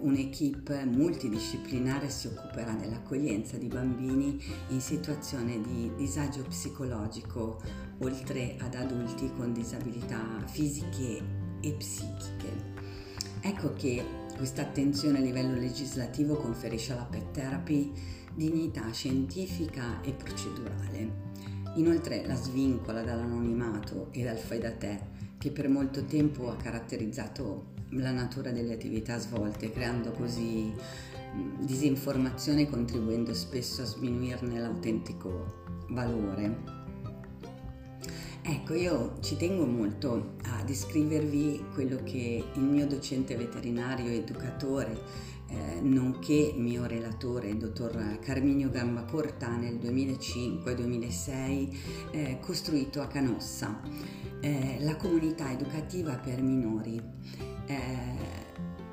un'equipe 0.00 0.84
multidisciplinare 0.84 2.08
si 2.08 2.28
occuperà 2.28 2.72
dell'accoglienza 2.74 3.56
di 3.56 3.66
bambini 3.66 4.40
in 4.68 4.80
situazione 4.80 5.60
di 5.60 5.90
disagio 5.96 6.42
psicologico, 6.42 7.60
oltre 7.98 8.56
ad 8.60 8.74
adulti 8.74 9.30
con 9.36 9.52
disabilità 9.52 10.22
fisiche 10.46 11.22
e 11.60 11.72
psichiche. 11.72 12.76
Ecco 13.40 13.72
che 13.74 14.04
questa 14.36 14.62
attenzione 14.62 15.18
a 15.18 15.22
livello 15.22 15.58
legislativo 15.58 16.36
conferisce 16.36 16.92
alla 16.92 17.04
pet 17.04 17.32
therapy 17.32 17.92
dignità 18.34 18.90
scientifica 18.92 20.00
e 20.02 20.12
procedurale. 20.12 21.26
Inoltre 21.74 22.24
la 22.26 22.36
svincola 22.36 23.02
dall'anonimato 23.02 24.08
e 24.12 24.22
dal 24.22 24.38
fai 24.38 24.60
da 24.60 24.72
te 24.72 25.16
che 25.38 25.50
per 25.50 25.68
molto 25.68 26.04
tempo 26.04 26.50
ha 26.50 26.56
caratterizzato 26.56 27.76
la 27.90 28.10
natura 28.10 28.50
delle 28.50 28.74
attività 28.74 29.18
svolte, 29.18 29.70
creando 29.70 30.10
così 30.12 30.72
disinformazione 31.60 32.68
contribuendo 32.68 33.34
spesso 33.34 33.82
a 33.82 33.84
sminuirne 33.84 34.58
l'autentico 34.58 35.64
valore. 35.90 36.76
Ecco, 38.42 38.74
io 38.74 39.18
ci 39.20 39.36
tengo 39.36 39.66
molto 39.66 40.36
a 40.44 40.62
descrivervi 40.64 41.66
quello 41.74 42.00
che 42.02 42.44
il 42.54 42.62
mio 42.62 42.86
docente 42.86 43.36
veterinario 43.36 44.10
educatore 44.10 45.36
eh, 45.48 45.80
nonché 45.80 46.52
mio 46.56 46.86
relatore, 46.86 47.48
il 47.48 47.56
dottor 47.56 48.18
Carminio 48.20 48.70
Gambacorta, 48.70 49.56
nel 49.56 49.76
2005-2006, 49.76 51.76
eh, 52.10 52.38
costruito 52.40 53.00
a 53.00 53.06
Canossa, 53.06 53.80
eh, 54.40 54.76
la 54.80 54.96
comunità 54.96 55.50
educativa 55.50 56.16
per 56.16 56.42
minori, 56.42 57.00
eh, 57.68 57.76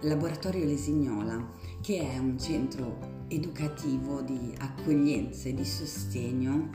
Laboratorio 0.01 0.65
Lesignola, 0.65 1.51
che 1.81 2.11
è 2.11 2.17
un 2.17 2.37
centro 2.37 3.23
educativo 3.27 4.21
di 4.21 4.53
accoglienza 4.59 5.49
e 5.49 5.53
di 5.53 5.65
sostegno 5.65 6.69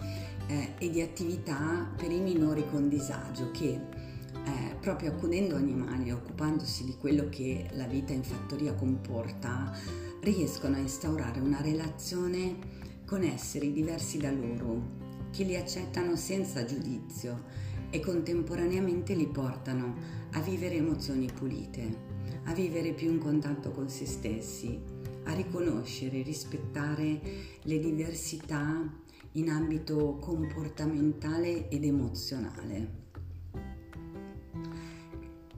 eh, 0.46 0.74
e 0.78 0.90
di 0.90 1.00
attività 1.00 1.88
per 1.96 2.10
i 2.10 2.20
minori 2.20 2.64
con 2.68 2.88
disagio 2.88 3.50
che 3.52 3.68
eh, 4.44 4.74
proprio 4.80 5.10
accudendo 5.10 5.54
animali, 5.54 6.10
occupandosi 6.10 6.84
di 6.84 6.96
quello 6.98 7.28
che 7.28 7.68
la 7.74 7.86
vita 7.86 8.12
in 8.12 8.24
fattoria 8.24 8.74
comporta, 8.74 9.72
riescono 10.22 10.76
a 10.76 10.80
instaurare 10.80 11.40
una 11.40 11.60
relazione 11.60 12.56
con 13.04 13.22
esseri 13.22 13.72
diversi 13.72 14.18
da 14.18 14.30
loro, 14.30 14.98
che 15.30 15.44
li 15.44 15.56
accettano 15.56 16.16
senza 16.16 16.64
giudizio 16.64 17.68
e 17.90 18.00
contemporaneamente 18.00 19.14
li 19.14 19.26
portano 19.26 20.19
a 20.32 20.40
vivere 20.40 20.76
emozioni 20.76 21.30
pulite, 21.32 22.08
a 22.44 22.52
vivere 22.54 22.92
più 22.92 23.10
in 23.10 23.18
contatto 23.18 23.70
con 23.70 23.88
se 23.88 24.06
stessi, 24.06 24.80
a 25.24 25.32
riconoscere 25.34 26.18
e 26.18 26.22
rispettare 26.22 27.20
le 27.62 27.78
diversità 27.78 28.98
in 29.32 29.50
ambito 29.50 30.16
comportamentale 30.20 31.68
ed 31.68 31.84
emozionale. 31.84 32.98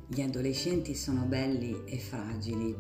Gli 0.07 0.21
adolescenti 0.21 0.95
sono 0.95 1.25
belli 1.25 1.85
e 1.87 1.99
fragili, 1.99 2.77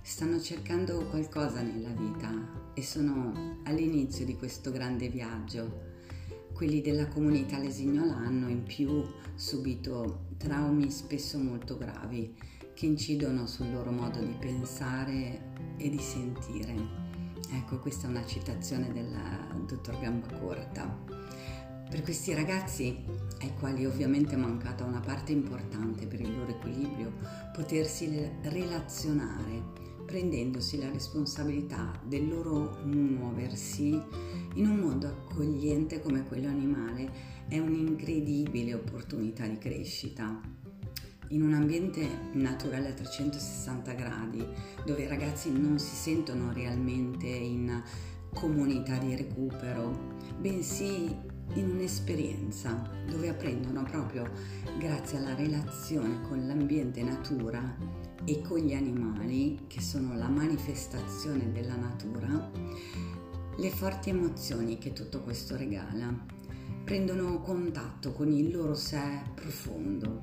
stanno 0.00 0.40
cercando 0.40 1.04
qualcosa 1.06 1.60
nella 1.60 1.90
vita 1.90 2.72
e 2.72 2.82
sono 2.82 3.58
all'inizio 3.64 4.24
di 4.24 4.36
questo 4.36 4.70
grande 4.70 5.08
viaggio. 5.08 5.89
Quelli 6.60 6.82
della 6.82 7.08
comunità 7.08 7.56
lesignola 7.58 8.14
hanno 8.14 8.50
in 8.50 8.64
più 8.64 9.02
subito 9.34 10.26
traumi 10.36 10.90
spesso 10.90 11.38
molto 11.38 11.78
gravi 11.78 12.36
che 12.74 12.84
incidono 12.84 13.46
sul 13.46 13.72
loro 13.72 13.90
modo 13.90 14.20
di 14.20 14.36
pensare 14.38 15.52
e 15.78 15.88
di 15.88 15.98
sentire. 15.98 16.74
Ecco, 17.50 17.78
questa 17.78 18.08
è 18.08 18.10
una 18.10 18.26
citazione 18.26 18.92
del 18.92 19.08
dottor 19.66 20.00
Gambacorta. 20.00 20.98
Per 21.88 22.02
questi 22.02 22.34
ragazzi, 22.34 23.06
ai 23.40 23.54
quali 23.58 23.86
ovviamente 23.86 24.34
è 24.34 24.38
mancata 24.38 24.84
una 24.84 25.00
parte 25.00 25.32
importante 25.32 26.06
per 26.06 26.20
il 26.20 26.36
loro 26.36 26.50
equilibrio, 26.50 27.10
potersi 27.54 28.06
relazionare, 28.42 29.88
prendendosi 30.10 30.76
la 30.76 30.90
responsabilità 30.90 31.92
del 32.04 32.28
loro 32.28 32.80
muoversi 32.82 33.90
in 34.54 34.66
un 34.66 34.76
mondo 34.78 35.06
accogliente 35.06 36.00
come 36.00 36.24
quello 36.24 36.48
animale, 36.48 37.08
è 37.46 37.60
un'incredibile 37.60 38.74
opportunità 38.74 39.46
di 39.46 39.56
crescita. 39.58 40.40
In 41.28 41.42
un 41.42 41.54
ambiente 41.54 42.04
naturale 42.32 42.88
a 42.88 42.92
360 42.92 43.92
gradi, 43.92 44.44
dove 44.84 45.04
i 45.04 45.06
ragazzi 45.06 45.52
non 45.52 45.78
si 45.78 45.94
sentono 45.94 46.52
realmente 46.52 47.28
in 47.28 47.80
comunità 48.34 48.98
di 48.98 49.14
recupero, 49.14 50.16
bensì 50.40 51.16
in 51.54 51.70
un'esperienza 51.70 52.82
dove 53.08 53.28
apprendono 53.28 53.84
proprio 53.84 54.28
grazie 54.76 55.18
alla 55.18 55.36
relazione 55.36 56.20
con 56.22 56.48
l'ambiente 56.48 57.00
natura 57.04 57.99
e 58.24 58.42
con 58.42 58.58
gli 58.58 58.74
animali, 58.74 59.60
che 59.66 59.80
sono 59.80 60.16
la 60.16 60.28
manifestazione 60.28 61.50
della 61.52 61.76
natura, 61.76 62.50
le 63.56 63.70
forti 63.70 64.10
emozioni 64.10 64.78
che 64.78 64.92
tutto 64.92 65.20
questo 65.20 65.56
regala. 65.56 66.38
Prendono 66.84 67.40
contatto 67.40 68.12
con 68.12 68.30
il 68.32 68.50
loro 68.50 68.74
sé 68.74 69.22
profondo. 69.34 70.18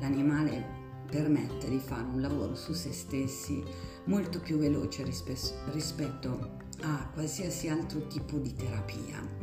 L'animale 0.00 0.76
permette 1.10 1.68
di 1.68 1.78
fare 1.78 2.04
un 2.04 2.20
lavoro 2.20 2.54
su 2.54 2.72
se 2.72 2.92
stessi 2.92 3.62
molto 4.04 4.40
più 4.40 4.58
veloce 4.58 5.04
rispetto 5.04 6.56
a 6.82 7.10
qualsiasi 7.12 7.68
altro 7.68 8.06
tipo 8.06 8.38
di 8.38 8.52
terapia 8.54 9.38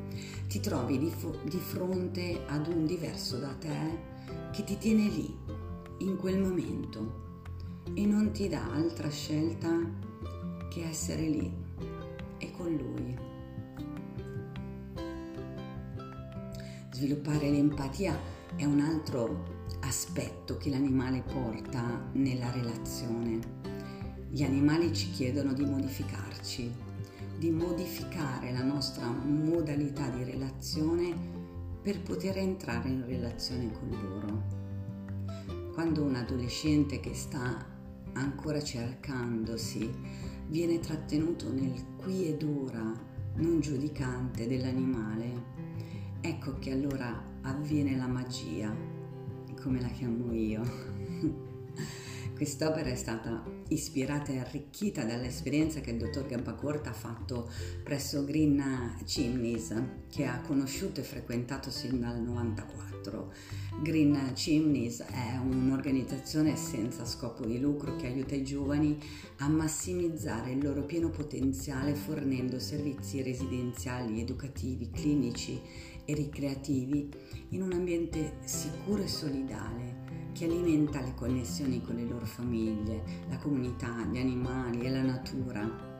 ti 0.47 0.59
trovi 0.59 0.97
di, 0.97 1.09
fo- 1.09 1.39
di 1.43 1.57
fronte 1.57 2.43
ad 2.47 2.67
un 2.67 2.85
diverso 2.85 3.37
da 3.37 3.53
te 3.59 4.13
che 4.51 4.63
ti 4.63 4.77
tiene 4.77 5.09
lì, 5.09 5.37
in 5.99 6.17
quel 6.17 6.39
momento, 6.39 7.24
e 7.93 8.05
non 8.05 8.31
ti 8.31 8.47
dà 8.47 8.71
altra 8.71 9.09
scelta 9.09 9.69
che 10.69 10.83
essere 10.83 11.21
lì 11.27 11.51
e 12.37 12.51
con 12.51 12.73
lui. 12.73 13.17
Sviluppare 16.91 17.49
l'empatia 17.49 18.17
è 18.55 18.65
un 18.65 18.79
altro 18.79 19.63
aspetto 19.81 20.57
che 20.57 20.69
l'animale 20.69 21.21
porta 21.21 22.09
nella 22.13 22.51
relazione. 22.51 23.39
Gli 24.29 24.43
animali 24.43 24.93
ci 24.93 25.11
chiedono 25.11 25.53
di 25.53 25.65
modificarci, 25.65 26.73
di 27.37 27.51
modificare 27.51 28.51
la 28.51 28.63
nostra 28.63 29.07
modalità 29.07 30.09
di 30.09 30.23
relazione 30.23 31.13
per 31.81 32.01
poter 32.01 32.37
entrare 32.37 32.89
in 32.89 33.05
relazione 33.05 33.71
con 33.71 33.89
loro. 33.89 34.63
Quando 35.73 36.03
un 36.03 36.15
adolescente 36.15 36.99
che 36.99 37.13
sta 37.13 37.73
ancora 38.15 38.61
cercandosi 38.61 39.89
viene 40.47 40.79
trattenuto 40.79 41.51
nel 41.51 41.95
qui 41.97 42.27
ed 42.27 42.43
ora 42.43 42.93
non 43.35 43.59
giudicante 43.59 44.47
dell'animale, 44.47 45.43
ecco 46.21 46.57
che 46.59 46.71
allora 46.71 47.23
avviene 47.41 47.95
la 47.95 48.07
magia, 48.07 48.73
come 49.61 49.81
la 49.81 49.89
chiamo 49.89 50.33
io. 50.33 50.63
Quest'opera 52.35 52.89
è 52.89 52.95
stata 52.95 53.43
ispirata 53.69 54.31
e 54.33 54.39
arricchita 54.39 55.05
dall'esperienza 55.05 55.79
che 55.79 55.91
il 55.91 55.97
dottor 55.97 56.27
Gabbacorta 56.27 56.89
ha 56.89 56.93
fatto 56.93 57.49
presso 57.81 58.25
Green 58.25 58.61
Chimneys, 59.05 59.73
che 60.09 60.25
ha 60.25 60.41
conosciuto 60.41 60.99
e 60.99 61.03
frequentato 61.03 61.71
sin 61.71 61.99
dal 61.99 62.21
94. 63.05 63.31
Green 63.81 64.31
Chimneys 64.33 65.01
è 65.01 65.37
un'organizzazione 65.37 66.55
senza 66.55 67.05
scopo 67.05 67.45
di 67.45 67.59
lucro 67.59 67.95
che 67.95 68.07
aiuta 68.07 68.35
i 68.35 68.43
giovani 68.43 68.97
a 69.39 69.47
massimizzare 69.47 70.51
il 70.51 70.63
loro 70.63 70.83
pieno 70.83 71.09
potenziale 71.09 71.93
fornendo 71.93 72.59
servizi 72.59 73.21
residenziali, 73.21 74.21
educativi, 74.21 74.89
clinici 74.89 75.59
e 76.05 76.13
ricreativi 76.13 77.09
in 77.49 77.61
un 77.61 77.73
ambiente 77.73 78.37
sicuro 78.43 79.03
e 79.03 79.07
solidale 79.07 80.03
che 80.33 80.45
alimenta 80.45 81.01
le 81.01 81.13
connessioni 81.15 81.81
con 81.81 81.95
le 81.95 82.05
loro 82.05 82.25
famiglie, 82.25 83.03
la 83.29 83.37
comunità, 83.37 84.05
gli 84.11 84.17
animali 84.17 84.81
e 84.81 84.89
la 84.89 85.01
natura. 85.01 85.94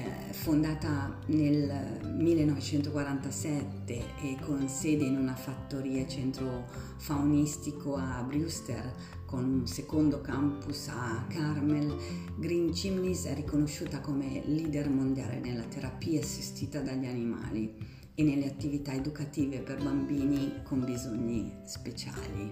Eh, 0.00 0.32
fondata 0.32 1.18
nel 1.26 2.00
1947 2.16 4.02
e 4.22 4.38
con 4.40 4.66
sede 4.66 5.04
in 5.04 5.18
una 5.18 5.34
fattoria 5.34 6.06
centro 6.06 6.64
faunistico 6.96 7.96
a 7.96 8.22
Brewster 8.22 8.94
con 9.26 9.44
un 9.44 9.66
secondo 9.66 10.22
campus 10.22 10.88
a 10.88 11.26
Carmel, 11.28 11.94
Green 12.38 12.70
Chimneys 12.70 13.26
è 13.26 13.34
riconosciuta 13.34 14.00
come 14.00 14.42
leader 14.46 14.88
mondiale 14.88 15.38
nella 15.38 15.64
terapia 15.64 16.20
assistita 16.20 16.80
dagli 16.80 17.04
animali 17.06 17.76
e 18.14 18.22
nelle 18.22 18.46
attività 18.46 18.94
educative 18.94 19.58
per 19.58 19.82
bambini 19.82 20.62
con 20.62 20.82
bisogni 20.84 21.52
speciali. 21.64 22.50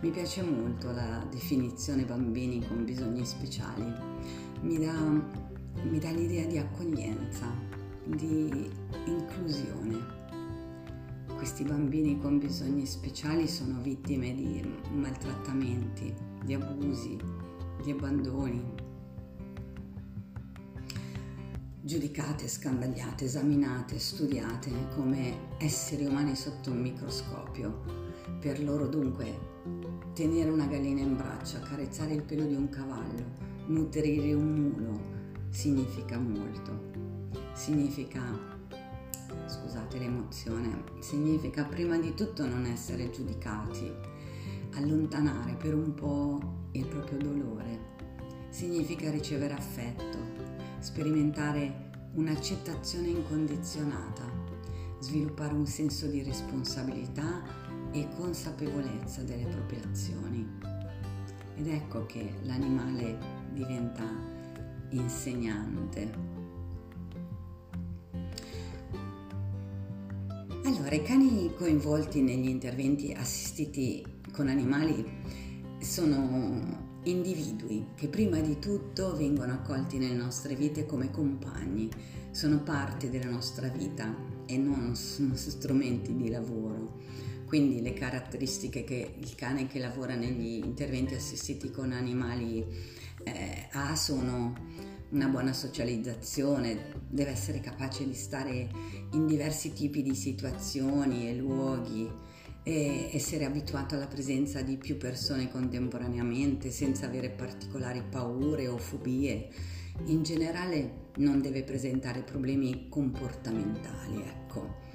Mi 0.00 0.10
piace 0.10 0.42
molto 0.42 0.90
la 0.90 1.24
definizione 1.30 2.04
bambini 2.04 2.66
con 2.66 2.84
bisogni 2.84 3.24
speciali, 3.24 4.18
mi 4.62 4.78
dà, 4.78 5.48
mi 5.88 5.98
dà 5.98 6.10
l'idea 6.10 6.46
di 6.46 6.58
accoglienza, 6.58 7.46
di 8.04 8.70
inclusione. 9.06 10.18
Questi 11.36 11.64
bambini 11.64 12.18
con 12.18 12.38
bisogni 12.38 12.86
speciali 12.86 13.48
sono 13.48 13.80
vittime 13.80 14.34
di 14.34 14.62
maltrattamenti, 14.92 16.14
di 16.44 16.54
abusi, 16.54 17.18
di 17.82 17.90
abbandoni, 17.90 18.62
giudicate, 21.80 22.46
scandagliate, 22.46 23.24
esaminate, 23.24 23.98
studiate 23.98 24.70
come 24.94 25.56
esseri 25.58 26.04
umani 26.04 26.36
sotto 26.36 26.70
un 26.70 26.80
microscopio 26.80 27.82
per 28.38 28.62
loro 28.62 28.86
dunque 28.86 29.48
tenere 30.14 30.50
una 30.50 30.66
gallina 30.66 31.00
in 31.00 31.16
braccio, 31.16 31.56
accarezzare 31.56 32.12
il 32.12 32.22
pelo 32.22 32.44
di 32.44 32.54
un 32.54 32.68
cavallo, 32.68 33.24
nutrire 33.66 34.34
un 34.34 34.52
mulo, 34.52 35.00
significa 35.50 36.18
molto. 36.18 36.88
Significa, 37.52 38.22
scusate 39.46 39.98
l'emozione, 39.98 40.84
significa 41.00 41.64
prima 41.64 41.98
di 41.98 42.14
tutto 42.14 42.46
non 42.46 42.64
essere 42.64 43.10
giudicati, 43.10 43.92
allontanare 44.74 45.54
per 45.54 45.74
un 45.74 45.94
po' 45.94 46.68
il 46.72 46.86
proprio 46.86 47.18
dolore 47.18 47.98
significa 48.50 49.10
ricevere 49.10 49.54
affetto, 49.54 50.18
sperimentare 50.80 51.90
un'accettazione 52.14 53.08
incondizionata, 53.08 54.24
sviluppare 54.98 55.54
un 55.54 55.66
senso 55.66 56.06
di 56.06 56.22
responsabilità 56.22 57.42
e 57.92 58.08
consapevolezza 58.16 59.22
delle 59.22 59.46
proprie 59.46 59.82
azioni. 59.88 60.46
Ed 61.54 61.68
ecco 61.68 62.06
che 62.06 62.34
l'animale 62.42 63.18
diventa 63.52 64.38
insegnante. 64.90 66.38
Allora, 70.64 70.94
i 70.94 71.02
cani 71.02 71.52
coinvolti 71.56 72.20
negli 72.20 72.48
interventi 72.48 73.12
assistiti 73.12 74.04
con 74.32 74.48
animali 74.48 75.04
sono 75.80 76.88
individui 77.04 77.86
che 77.94 78.08
prima 78.08 78.40
di 78.40 78.58
tutto 78.58 79.16
vengono 79.16 79.52
accolti 79.52 79.98
nelle 79.98 80.14
nostre 80.14 80.54
vite 80.54 80.86
come 80.86 81.10
compagni, 81.10 81.88
sono 82.30 82.60
parte 82.60 83.10
della 83.10 83.30
nostra 83.30 83.68
vita 83.68 84.14
e 84.46 84.56
non 84.58 84.94
strumenti 84.94 86.14
di 86.14 86.28
lavoro. 86.28 86.98
Quindi 87.46 87.82
le 87.82 87.94
caratteristiche 87.94 88.84
che 88.84 89.14
il 89.18 89.34
cane 89.34 89.66
che 89.66 89.80
lavora 89.80 90.14
negli 90.14 90.62
interventi 90.62 91.14
assistiti 91.14 91.70
con 91.70 91.90
animali 91.90 92.64
eh, 93.24 93.68
ha 93.72 93.94
sono 93.96 94.54
una 95.10 95.26
buona 95.26 95.52
socializzazione, 95.52 96.92
deve 97.08 97.30
essere 97.30 97.60
capace 97.60 98.04
di 98.06 98.14
stare 98.14 98.68
in 99.12 99.26
diversi 99.26 99.72
tipi 99.72 100.02
di 100.02 100.14
situazioni 100.14 101.28
e 101.28 101.34
luoghi, 101.34 102.08
e 102.62 103.08
essere 103.12 103.44
abituato 103.44 103.94
alla 103.94 104.06
presenza 104.06 104.60
di 104.60 104.76
più 104.76 104.96
persone 104.96 105.50
contemporaneamente 105.50 106.70
senza 106.70 107.06
avere 107.06 107.30
particolari 107.30 108.02
paure 108.08 108.68
o 108.68 108.76
fobie. 108.76 109.48
In 110.06 110.22
generale 110.22 111.08
non 111.16 111.40
deve 111.40 111.62
presentare 111.62 112.22
problemi 112.22 112.88
comportamentali, 112.88 114.22
ecco. 114.22 114.88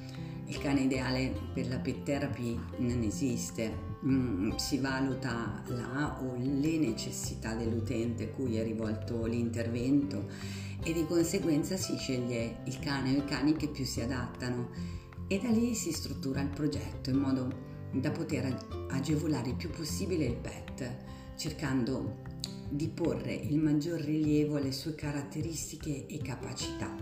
Il 0.48 0.60
cane 0.60 0.82
ideale 0.82 1.34
per 1.54 1.68
la 1.68 1.80
pet 1.80 2.04
therapy 2.04 2.60
non 2.78 3.02
esiste, 3.02 3.95
mm, 4.04 4.56
si 4.56 4.80
valuta 4.80 5.64
la 5.68 6.20
o 6.22 6.36
le 6.36 6.78
necessità 6.78 7.54
dell'utente 7.54 8.32
cui 8.32 8.58
è 8.58 8.64
rivolto 8.64 9.26
l'intervento 9.26 10.28
e 10.84 10.94
di 10.94 11.06
conseguenza 11.06 11.78
si 11.78 11.96
sceglie 11.98 12.58
il 12.66 12.80
cane 12.80 13.16
o 13.16 13.20
i 13.20 13.26
cani 13.26 13.56
che 13.56 13.68
più 13.68 13.86
si 13.86 14.02
adattano 14.02 14.70
e 15.28 15.40
da 15.40 15.50
lì 15.50 15.74
si 15.74 15.92
struttura 15.92 16.42
il 16.42 16.50
progetto 16.50 17.10
in 17.10 17.18
modo 17.18 17.74
da 17.92 18.12
poter 18.12 18.56
agevolare 18.90 19.50
il 19.50 19.56
più 19.56 19.70
possibile 19.70 20.26
il 20.26 20.36
pet, 20.36 20.96
cercando 21.36 22.22
di 22.70 22.88
porre 22.90 23.34
il 23.34 23.58
maggior 23.58 24.00
rilievo 24.00 24.58
alle 24.58 24.72
sue 24.72 24.96
caratteristiche 24.96 26.06
e 26.08 26.18
capacità. 26.20 26.94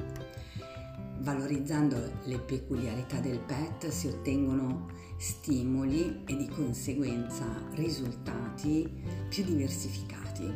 Valorizzando 1.19 2.19
le 2.25 2.39
peculiarità 2.39 3.19
del 3.19 3.39
pet 3.39 3.87
si 3.89 4.07
ottengono 4.07 4.87
stimoli 5.23 6.23
e 6.25 6.35
di 6.35 6.49
conseguenza 6.49 7.45
risultati 7.75 8.91
più 9.29 9.45
diversificati. 9.45 10.51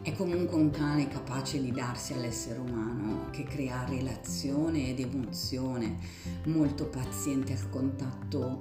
È 0.00 0.12
comunque 0.12 0.56
un 0.56 0.70
cane 0.70 1.08
capace 1.08 1.60
di 1.60 1.72
darsi 1.72 2.12
all'essere 2.12 2.60
umano, 2.60 3.30
che 3.30 3.42
crea 3.42 3.84
relazione 3.88 4.90
ed 4.90 5.00
emozione, 5.00 5.98
molto 6.44 6.86
paziente 6.86 7.52
al 7.52 7.68
contatto, 7.68 8.60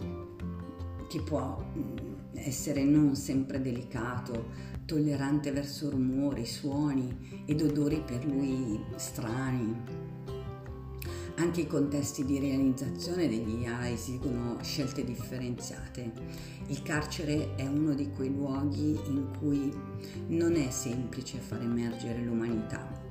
che 1.07 1.21
può 1.21 1.63
mm, 1.77 1.97
essere 2.33 2.83
non 2.83 3.15
sempre 3.15 3.61
delicato, 3.61 4.49
tollerante 4.85 5.51
verso 5.51 5.91
rumori, 5.91 6.47
suoni 6.47 7.43
ed 7.45 7.61
odori 7.61 8.01
per 8.03 8.25
lui 8.25 8.83
strani. 8.95 10.02
Anche 11.35 11.61
i 11.61 11.67
contesti 11.67 12.23
di 12.25 12.37
realizzazione 12.37 13.27
degli 13.27 13.61
IA 13.61 13.89
esigono 13.89 14.57
scelte 14.61 15.03
differenziate. 15.03 16.11
Il 16.67 16.83
carcere 16.83 17.55
è 17.55 17.65
uno 17.65 17.95
di 17.95 18.09
quei 18.11 18.31
luoghi 18.31 18.99
in 19.07 19.29
cui 19.39 19.73
non 20.27 20.55
è 20.55 20.69
semplice 20.69 21.39
far 21.39 21.61
emergere 21.61 22.21
l'umanità. 22.21 23.01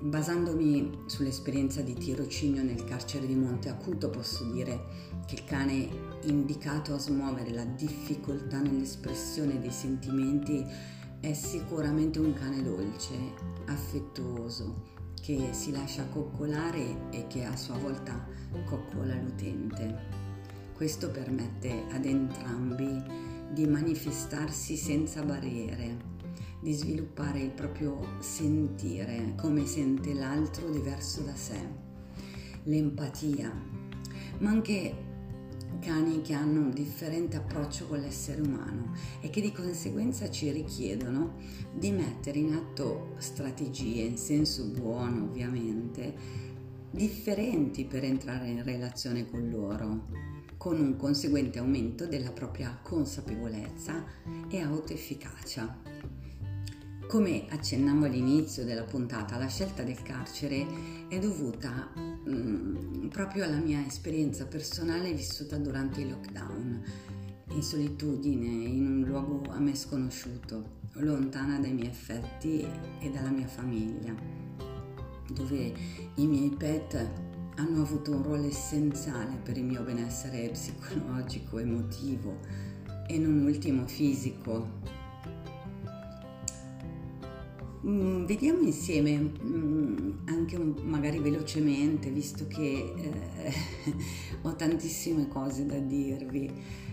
Basandomi 0.00 1.04
sull'esperienza 1.06 1.80
di 1.80 1.94
tirocinio 1.94 2.64
nel 2.64 2.82
carcere 2.82 3.24
di 3.28 3.36
Monte 3.36 3.68
Acuto 3.68 4.10
posso 4.10 4.42
dire 4.50 4.80
che 5.26 5.36
il 5.36 5.44
cane 5.44 5.88
indicato 6.24 6.92
a 6.94 6.98
smuovere 6.98 7.52
la 7.52 7.64
difficoltà 7.64 8.58
nell'espressione 8.58 9.60
dei 9.60 9.70
sentimenti 9.70 10.66
è 11.20 11.32
sicuramente 11.34 12.18
un 12.18 12.32
cane 12.34 12.64
dolce, 12.64 13.14
affettuoso, 13.66 14.90
che 15.22 15.50
si 15.52 15.70
lascia 15.70 16.04
coccolare 16.06 17.08
e 17.12 17.28
che 17.28 17.44
a 17.44 17.54
sua 17.54 17.78
volta 17.78 18.26
coccola 18.64 19.14
l'utente. 19.14 20.20
Questo 20.74 21.10
permette 21.10 21.84
ad 21.92 22.04
entrambi 22.04 23.00
di 23.52 23.66
manifestarsi 23.66 24.76
senza 24.76 25.22
barriere, 25.22 25.96
di 26.60 26.72
sviluppare 26.72 27.38
il 27.38 27.50
proprio 27.50 28.16
sentire, 28.18 29.34
come 29.36 29.64
sente 29.64 30.12
l'altro 30.12 30.68
diverso 30.70 31.22
da 31.22 31.36
sé, 31.36 31.68
l'empatia, 32.64 33.52
ma 34.38 34.50
anche 34.50 35.01
cani 35.82 36.22
che 36.22 36.32
hanno 36.32 36.60
un 36.60 36.70
differente 36.70 37.36
approccio 37.36 37.86
con 37.88 37.98
l'essere 37.98 38.40
umano 38.40 38.94
e 39.20 39.30
che 39.30 39.40
di 39.40 39.50
conseguenza 39.50 40.30
ci 40.30 40.50
richiedono 40.52 41.34
di 41.74 41.90
mettere 41.90 42.38
in 42.38 42.54
atto 42.54 43.14
strategie, 43.18 44.02
in 44.02 44.16
senso 44.16 44.64
buono 44.66 45.24
ovviamente, 45.24 46.14
differenti 46.90 47.84
per 47.84 48.04
entrare 48.04 48.48
in 48.48 48.62
relazione 48.62 49.28
con 49.28 49.50
loro, 49.50 50.06
con 50.56 50.78
un 50.78 50.96
conseguente 50.96 51.58
aumento 51.58 52.06
della 52.06 52.30
propria 52.30 52.78
consapevolezza 52.80 54.04
e 54.48 54.60
autoefficacia. 54.60 55.80
Come 57.08 57.46
accennavo 57.48 58.06
all'inizio 58.06 58.64
della 58.64 58.84
puntata, 58.84 59.36
la 59.36 59.48
scelta 59.48 59.82
del 59.82 60.00
carcere 60.02 60.64
è 61.08 61.18
dovuta 61.18 62.11
mm, 62.28 63.08
proprio 63.08 63.44
alla 63.44 63.58
mia 63.58 63.84
esperienza 63.86 64.46
personale 64.46 65.12
vissuta 65.12 65.56
durante 65.56 66.00
il 66.00 66.10
lockdown, 66.10 66.82
in 67.50 67.62
solitudine, 67.62 68.46
in 68.46 68.86
un 68.86 69.04
luogo 69.04 69.50
a 69.50 69.58
me 69.58 69.74
sconosciuto, 69.74 70.80
lontana 70.94 71.58
dai 71.58 71.72
miei 71.72 71.88
affetti 71.88 72.66
e 73.00 73.10
dalla 73.10 73.30
mia 73.30 73.46
famiglia, 73.46 74.14
dove 75.32 75.72
i 76.16 76.26
miei 76.26 76.50
pet 76.50 77.10
hanno 77.56 77.82
avuto 77.82 78.12
un 78.12 78.22
ruolo 78.22 78.46
essenziale 78.46 79.36
per 79.42 79.56
il 79.58 79.64
mio 79.64 79.82
benessere 79.82 80.48
psicologico, 80.50 81.58
emotivo 81.58 82.38
e 83.06 83.18
non 83.18 83.42
ultimo 83.44 83.86
fisico 83.86 85.00
Mm, 87.84 88.26
vediamo 88.26 88.60
insieme, 88.60 89.18
mm, 89.18 90.10
anche 90.26 90.56
un, 90.56 90.74
magari 90.84 91.18
velocemente, 91.18 92.10
visto 92.10 92.46
che 92.46 92.94
eh, 92.96 93.52
ho 94.42 94.54
tantissime 94.54 95.26
cose 95.26 95.66
da 95.66 95.78
dirvi. 95.78 96.50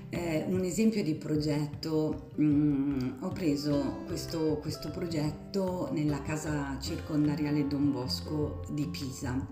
Eh, 0.09 0.45
un 0.47 0.63
esempio 0.63 1.03
di 1.03 1.13
progetto, 1.13 2.31
mm, 2.41 3.21
ho 3.21 3.29
preso 3.29 4.03
questo, 4.07 4.57
questo 4.59 4.89
progetto 4.89 5.89
nella 5.91 6.23
casa 6.23 6.79
circondariale 6.81 7.67
Don 7.67 7.91
Bosco 7.91 8.61
di 8.71 8.87
Pisa 8.87 9.45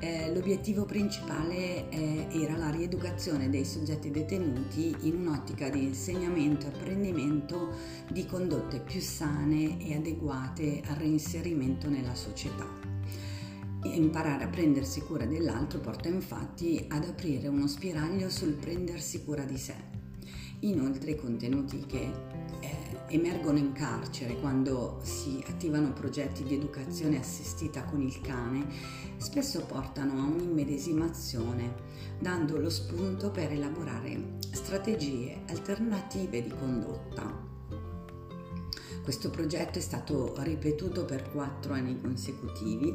eh, 0.00 0.32
l'obiettivo 0.32 0.84
principale 0.84 1.88
eh, 1.88 2.26
era 2.30 2.56
la 2.56 2.70
rieducazione 2.70 3.50
dei 3.50 3.64
soggetti 3.64 4.10
detenuti 4.10 4.94
in 5.00 5.16
un'ottica 5.16 5.68
di 5.68 5.82
insegnamento 5.82 6.66
e 6.66 6.68
apprendimento 6.68 7.72
di 8.10 8.24
condotte 8.26 8.80
più 8.80 9.00
sane 9.00 9.78
e 9.84 9.94
adeguate 9.94 10.82
al 10.86 10.96
reinserimento 10.96 11.88
nella 11.88 12.14
società. 12.14 12.66
Imparare 13.84 14.44
a 14.44 14.48
prendersi 14.48 15.00
cura 15.00 15.24
dell'altro 15.24 15.78
porta 15.78 16.08
infatti 16.08 16.84
ad 16.88 17.04
aprire 17.04 17.48
uno 17.48 17.66
spiraglio 17.66 18.28
sul 18.28 18.54
prendersi 18.54 19.24
cura 19.24 19.44
di 19.44 19.56
sé. 19.56 19.74
Inoltre 20.60 21.12
i 21.12 21.16
contenuti 21.16 21.84
che 21.86 22.10
emergono 23.08 23.58
in 23.58 23.72
carcere 23.72 24.38
quando 24.40 25.00
si 25.02 25.42
attivano 25.48 25.92
progetti 25.92 26.44
di 26.44 26.54
educazione 26.54 27.18
assistita 27.18 27.84
con 27.84 28.00
il 28.02 28.20
cane 28.20 28.66
spesso 29.16 29.64
portano 29.64 30.20
a 30.20 30.24
un'immedesimazione, 30.24 31.74
dando 32.18 32.58
lo 32.58 32.70
spunto 32.70 33.30
per 33.30 33.52
elaborare 33.52 34.36
strategie 34.52 35.40
alternative 35.48 36.42
di 36.42 36.50
condotta. 36.50 37.47
Questo 39.08 39.30
progetto 39.30 39.78
è 39.78 39.80
stato 39.80 40.34
ripetuto 40.40 41.06
per 41.06 41.30
quattro 41.30 41.72
anni 41.72 41.98
consecutivi 41.98 42.94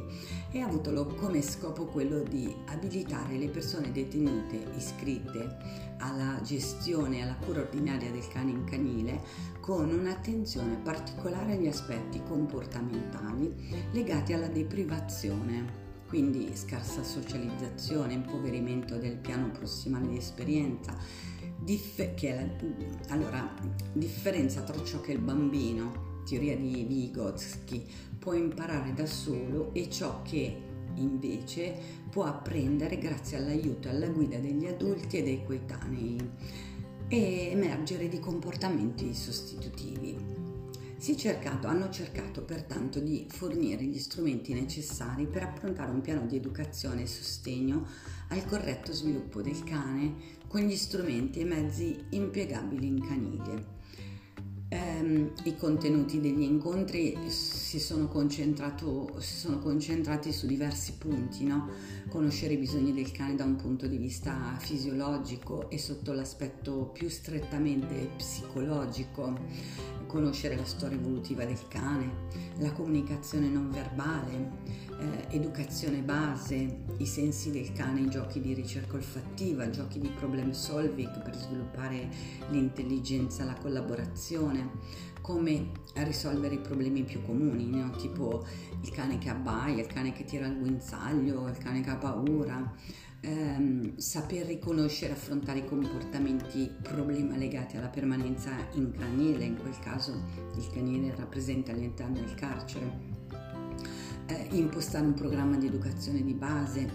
e 0.52 0.60
ha 0.60 0.64
avuto 0.64 1.06
come 1.06 1.42
scopo 1.42 1.86
quello 1.86 2.20
di 2.20 2.54
abilitare 2.66 3.36
le 3.36 3.48
persone 3.48 3.90
detenute 3.90 4.64
iscritte 4.76 5.56
alla 5.98 6.38
gestione 6.44 7.18
e 7.18 7.22
alla 7.22 7.34
cura 7.34 7.62
ordinaria 7.62 8.12
del 8.12 8.28
cane 8.28 8.52
in 8.52 8.62
canile 8.62 9.22
con 9.58 9.90
un'attenzione 9.90 10.76
particolare 10.84 11.54
agli 11.54 11.66
aspetti 11.66 12.22
comportamentali 12.22 13.52
legati 13.90 14.34
alla 14.34 14.46
deprivazione 14.46 15.82
quindi 16.06 16.54
scarsa 16.54 17.02
socializzazione, 17.02 18.12
impoverimento 18.12 18.98
del 18.98 19.16
piano 19.16 19.50
prossimale 19.50 20.06
di 20.06 20.18
esperienza, 20.18 20.96
Dif- 21.58 22.14
che 22.14 22.28
è 22.28 22.34
la, 22.36 23.14
allora, 23.14 23.52
differenza 23.92 24.60
tra 24.60 24.80
ciò 24.84 25.00
che 25.00 25.12
il 25.12 25.18
bambino, 25.18 26.03
teoria 26.24 26.56
di 26.56 26.84
Vygotsky, 26.84 27.84
può 28.18 28.32
imparare 28.32 28.92
da 28.94 29.06
solo 29.06 29.72
e 29.72 29.88
ciò 29.88 30.22
che 30.22 30.56
invece 30.94 31.74
può 32.10 32.24
apprendere 32.24 32.98
grazie 32.98 33.36
all'aiuto 33.36 33.88
e 33.88 33.90
alla 33.90 34.08
guida 34.08 34.38
degli 34.38 34.66
adulti 34.66 35.18
e 35.18 35.22
dei 35.22 35.44
coetanei 35.44 36.18
e 37.08 37.50
emergere 37.50 38.08
di 38.08 38.18
comportamenti 38.18 39.14
sostitutivi. 39.14 40.42
Cercato, 41.16 41.66
hanno 41.66 41.90
cercato 41.90 42.42
pertanto 42.42 42.98
di 42.98 43.26
fornire 43.28 43.84
gli 43.84 43.98
strumenti 43.98 44.54
necessari 44.54 45.26
per 45.26 45.42
approntare 45.42 45.90
un 45.90 46.00
piano 46.00 46.26
di 46.26 46.36
educazione 46.36 47.02
e 47.02 47.06
sostegno 47.06 47.86
al 48.28 48.44
corretto 48.46 48.92
sviluppo 48.92 49.42
del 49.42 49.62
cane 49.64 50.14
con 50.48 50.62
gli 50.62 50.76
strumenti 50.76 51.40
e 51.40 51.44
mezzi 51.44 52.04
impiegabili 52.10 52.86
in 52.86 53.06
canile. 53.06 53.83
Um, 54.70 55.32
I 55.44 55.56
contenuti 55.56 56.20
degli 56.20 56.40
incontri 56.40 57.16
si 57.28 57.78
sono, 57.78 58.08
si 58.28 59.36
sono, 59.36 59.58
concentrati 59.58 60.32
su 60.32 60.46
diversi 60.46 60.94
punti, 60.94 61.44
no? 61.44 61.68
conoscere 62.08 62.54
i 62.54 62.56
bisogni 62.56 62.92
del 62.92 63.12
cane 63.12 63.34
da 63.34 63.44
un 63.44 63.56
punto 63.56 63.86
di 63.86 63.98
vista 63.98 64.56
fisiologico 64.58 65.68
e 65.68 65.78
sotto 65.78 66.12
l'aspetto 66.12 66.90
più 66.92 67.08
strettamente 67.08 68.10
psicologico, 68.16 69.38
conoscere 70.14 70.54
la 70.54 70.64
storia 70.64 70.96
evolutiva 70.96 71.44
del 71.44 71.66
cane, 71.66 72.28
la 72.58 72.70
comunicazione 72.70 73.48
non 73.48 73.68
verbale, 73.68 74.52
eh, 74.96 75.34
educazione 75.34 76.02
base, 76.02 76.84
i 76.98 77.06
sensi 77.06 77.50
del 77.50 77.72
cane, 77.72 78.02
i 78.02 78.08
giochi 78.08 78.40
di 78.40 78.54
ricerca 78.54 78.94
olfattiva, 78.94 79.68
giochi 79.70 79.98
di 79.98 80.08
problem 80.10 80.52
solving 80.52 81.20
per 81.20 81.34
sviluppare 81.34 82.08
l'intelligenza, 82.50 83.42
la 83.42 83.54
collaborazione, 83.54 84.70
come 85.20 85.70
risolvere 85.94 86.54
i 86.54 86.60
problemi 86.60 87.02
più 87.02 87.20
comuni, 87.24 87.66
no? 87.70 87.90
tipo 87.96 88.46
il 88.82 88.90
cane 88.90 89.18
che 89.18 89.30
abbaia, 89.30 89.82
il 89.82 89.88
cane 89.88 90.12
che 90.12 90.24
tira 90.24 90.46
il 90.46 90.58
guinzaglio, 90.58 91.48
il 91.48 91.58
cane 91.58 91.80
che 91.80 91.90
ha 91.90 91.96
paura, 91.96 92.72
ehm, 93.24 93.96
saper 93.96 94.46
riconoscere 94.46 95.12
e 95.12 95.14
affrontare 95.14 95.60
i 95.60 95.64
comportamenti 95.64 96.70
problema 96.82 97.36
legati 97.36 97.76
alla 97.76 97.88
permanenza 97.88 98.50
in 98.74 98.92
canile, 98.92 99.44
in 99.44 99.56
quel 99.58 99.78
caso 99.80 100.22
il 100.56 100.68
canile 100.72 101.14
rappresenta 101.16 101.72
all'interno 101.72 102.14
del 102.14 102.34
carcere. 102.34 103.12
Eh, 104.26 104.48
impostare 104.52 105.04
un 105.04 105.14
programma 105.14 105.56
di 105.56 105.66
educazione 105.66 106.22
di 106.22 106.34
base, 106.34 106.88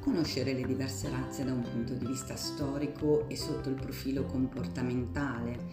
conoscere 0.00 0.52
le 0.52 0.66
diverse 0.66 1.08
razze 1.10 1.44
da 1.44 1.52
un 1.52 1.62
punto 1.62 1.94
di 1.94 2.06
vista 2.06 2.34
storico 2.34 3.28
e 3.28 3.36
sotto 3.36 3.68
il 3.68 3.76
profilo 3.76 4.24
comportamentale, 4.24 5.68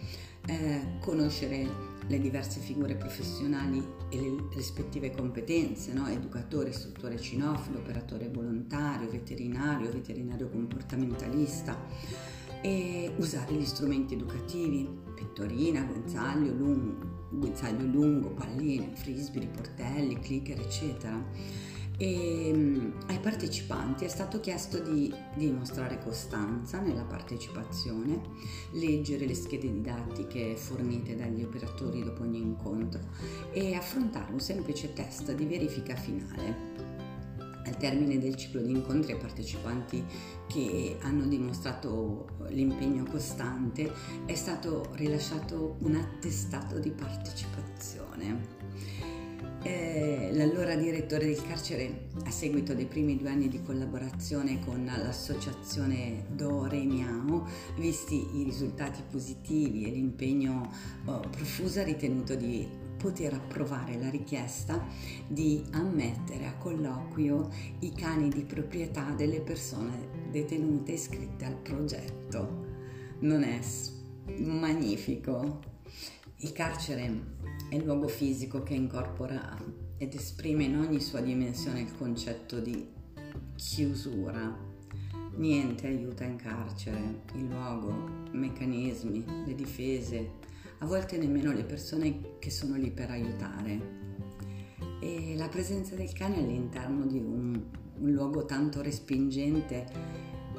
eh, 0.46 0.98
conoscere 1.00 1.89
le 2.10 2.18
diverse 2.18 2.58
figure 2.58 2.96
professionali 2.96 3.86
e 4.08 4.20
le 4.20 4.48
rispettive 4.52 5.12
competenze, 5.12 5.92
no? 5.92 6.08
educatore, 6.08 6.70
istruttore 6.70 7.16
cinofilo, 7.20 7.78
operatore 7.78 8.28
volontario, 8.28 9.08
veterinario, 9.08 9.92
veterinario 9.92 10.48
comportamentalista 10.48 11.78
e 12.62 13.12
usare 13.16 13.54
gli 13.54 13.64
strumenti 13.64 14.14
educativi, 14.14 14.90
pettorina, 15.14 15.82
guinzaglio 15.84 16.52
lungo, 16.52 17.28
guinzaglio 17.30 17.86
lungo, 17.86 18.30
palline, 18.30 18.90
frisbee, 18.96 19.46
portelli, 19.46 20.18
clicker, 20.18 20.58
eccetera. 20.58 21.24
E 22.02 22.50
mm, 22.54 22.92
ai 23.08 23.18
partecipanti 23.18 24.06
è 24.06 24.08
stato 24.08 24.40
chiesto 24.40 24.78
di 24.78 25.12
dimostrare 25.34 25.98
costanza 26.02 26.80
nella 26.80 27.02
partecipazione, 27.02 28.22
leggere 28.70 29.26
le 29.26 29.34
schede 29.34 29.70
didattiche 29.70 30.56
fornite 30.56 31.14
dagli 31.14 31.42
operatori 31.42 32.02
dopo 32.02 32.22
ogni 32.22 32.40
incontro 32.40 33.02
e 33.52 33.74
affrontare 33.74 34.32
un 34.32 34.40
semplice 34.40 34.94
test 34.94 35.34
di 35.34 35.44
verifica 35.44 35.94
finale. 35.94 36.78
Al 37.66 37.76
termine 37.76 38.18
del 38.18 38.34
ciclo 38.34 38.62
di 38.62 38.70
incontri 38.70 39.12
ai 39.12 39.18
partecipanti 39.18 40.02
che 40.46 40.96
hanno 41.02 41.26
dimostrato 41.26 42.28
l'impegno 42.48 43.04
costante 43.04 43.92
è 44.24 44.34
stato 44.34 44.88
rilasciato 44.94 45.76
un 45.80 45.96
attestato 45.96 46.78
di 46.78 46.92
partecipazione. 46.92 48.59
Eh, 49.62 50.30
l'allora 50.32 50.74
direttore 50.74 51.26
del 51.26 51.42
carcere, 51.42 52.06
a 52.24 52.30
seguito 52.30 52.72
dei 52.72 52.86
primi 52.86 53.18
due 53.18 53.28
anni 53.28 53.48
di 53.48 53.60
collaborazione 53.62 54.58
con 54.64 54.86
l'associazione 54.86 56.24
Dore 56.30 56.82
Miao, 56.84 57.46
visti 57.76 58.38
i 58.38 58.42
risultati 58.42 59.02
positivi 59.10 59.84
e 59.84 59.90
l'impegno 59.90 60.72
oh, 61.04 61.20
profuso, 61.20 61.80
ha 61.80 61.84
ritenuto 61.84 62.34
di 62.36 62.66
poter 62.96 63.34
approvare 63.34 63.98
la 63.98 64.08
richiesta 64.08 64.82
di 65.26 65.62
ammettere 65.72 66.46
a 66.46 66.56
colloquio 66.56 67.50
i 67.80 67.92
cani 67.92 68.28
di 68.30 68.44
proprietà 68.44 69.10
delle 69.10 69.40
persone 69.40 70.08
detenute 70.30 70.92
iscritte 70.92 71.44
al 71.44 71.56
progetto. 71.56 72.66
Non 73.20 73.42
è 73.42 73.60
magnifico? 74.38 75.68
Il 76.42 76.52
carcere 76.52 77.36
è 77.68 77.74
il 77.74 77.84
luogo 77.84 78.08
fisico 78.08 78.62
che 78.62 78.72
incorpora 78.72 79.58
ed 79.98 80.14
esprime 80.14 80.64
in 80.64 80.78
ogni 80.78 80.98
sua 80.98 81.20
dimensione 81.20 81.80
il 81.80 81.94
concetto 81.94 82.60
di 82.60 82.88
chiusura. 83.56 84.58
Niente 85.36 85.86
aiuta 85.86 86.24
in 86.24 86.36
carcere, 86.36 87.24
il 87.34 87.46
luogo, 87.46 88.30
i 88.32 88.38
meccanismi, 88.38 89.22
le 89.44 89.54
difese, 89.54 90.30
a 90.78 90.86
volte 90.86 91.18
nemmeno 91.18 91.52
le 91.52 91.64
persone 91.64 92.38
che 92.38 92.50
sono 92.50 92.76
lì 92.76 92.90
per 92.90 93.10
aiutare. 93.10 93.98
E 94.98 95.34
la 95.36 95.48
presenza 95.48 95.94
del 95.94 96.14
cane 96.14 96.38
all'interno 96.38 97.04
di 97.04 97.18
un, 97.18 97.62
un 97.98 98.10
luogo 98.12 98.46
tanto 98.46 98.80
respingente 98.80 99.86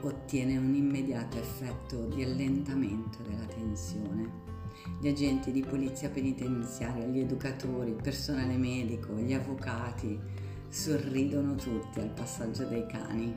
ottiene 0.02 0.58
un 0.58 0.76
immediato 0.76 1.40
effetto 1.40 2.06
di 2.06 2.22
allentamento 2.22 3.24
della 3.24 3.46
tensione. 3.46 4.51
Gli 5.00 5.08
agenti 5.08 5.52
di 5.52 5.62
polizia 5.62 6.10
penitenziaria, 6.10 7.06
gli 7.06 7.20
educatori, 7.20 7.90
il 7.90 8.02
personale 8.02 8.56
medico, 8.58 9.14
gli 9.14 9.34
avvocati 9.34 10.20
sorridono 10.68 11.56
tutti 11.56 12.00
al 12.00 12.10
passaggio 12.10 12.66
dei 12.66 12.86
cani. 12.88 13.36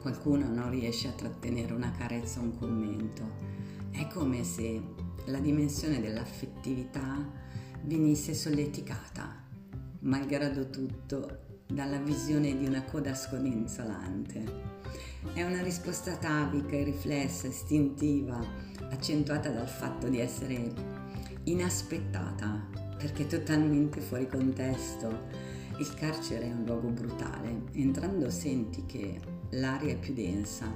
Qualcuno 0.00 0.48
non 0.48 0.70
riesce 0.70 1.08
a 1.08 1.12
trattenere 1.12 1.72
una 1.72 1.90
carezza 1.90 2.40
o 2.40 2.42
un 2.42 2.58
commento 2.58 3.54
è 3.94 4.08
come 4.08 4.42
se 4.42 4.82
la 5.26 5.38
dimensione 5.38 6.00
dell'affettività 6.00 7.24
venisse 7.82 8.34
solleticata, 8.34 9.42
malgrado 10.00 10.68
tutto, 10.68 11.42
dalla 11.66 11.98
visione 11.98 12.56
di 12.58 12.66
una 12.66 12.82
coda 12.82 13.14
scodinzolante. 13.14 14.62
È 15.32 15.42
una 15.42 15.62
risposta 15.62 16.12
atavica, 16.12 16.82
riflessa, 16.82 17.46
istintiva, 17.48 18.38
accentuata 18.90 19.50
dal 19.50 19.68
fatto 19.68 20.08
di 20.08 20.20
essere 20.20 20.72
inaspettata, 21.44 22.68
perché 22.96 23.26
totalmente 23.26 24.00
fuori 24.00 24.28
contesto. 24.28 25.28
Il 25.78 25.92
carcere 25.94 26.46
è 26.46 26.52
un 26.52 26.64
luogo 26.64 26.88
brutale, 26.88 27.62
entrando 27.72 28.30
senti 28.30 28.84
che 28.86 29.20
l'aria 29.50 29.92
è 29.92 29.98
più 29.98 30.14
densa, 30.14 30.72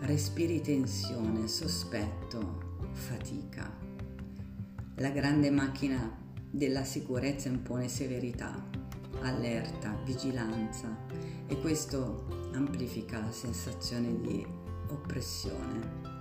respiri 0.00 0.60
tensione, 0.60 1.48
sospetto, 1.48 2.88
fatica. 2.92 3.72
La 4.96 5.10
grande 5.10 5.50
macchina 5.50 6.24
della 6.50 6.84
sicurezza 6.84 7.48
impone 7.48 7.88
severità, 7.88 8.62
allerta, 9.20 9.98
vigilanza 10.04 10.94
e 11.46 11.58
questo 11.60 12.35
amplifica 12.56 13.20
la 13.20 13.30
sensazione 13.30 14.20
di 14.20 14.44
oppressione. 14.88 16.14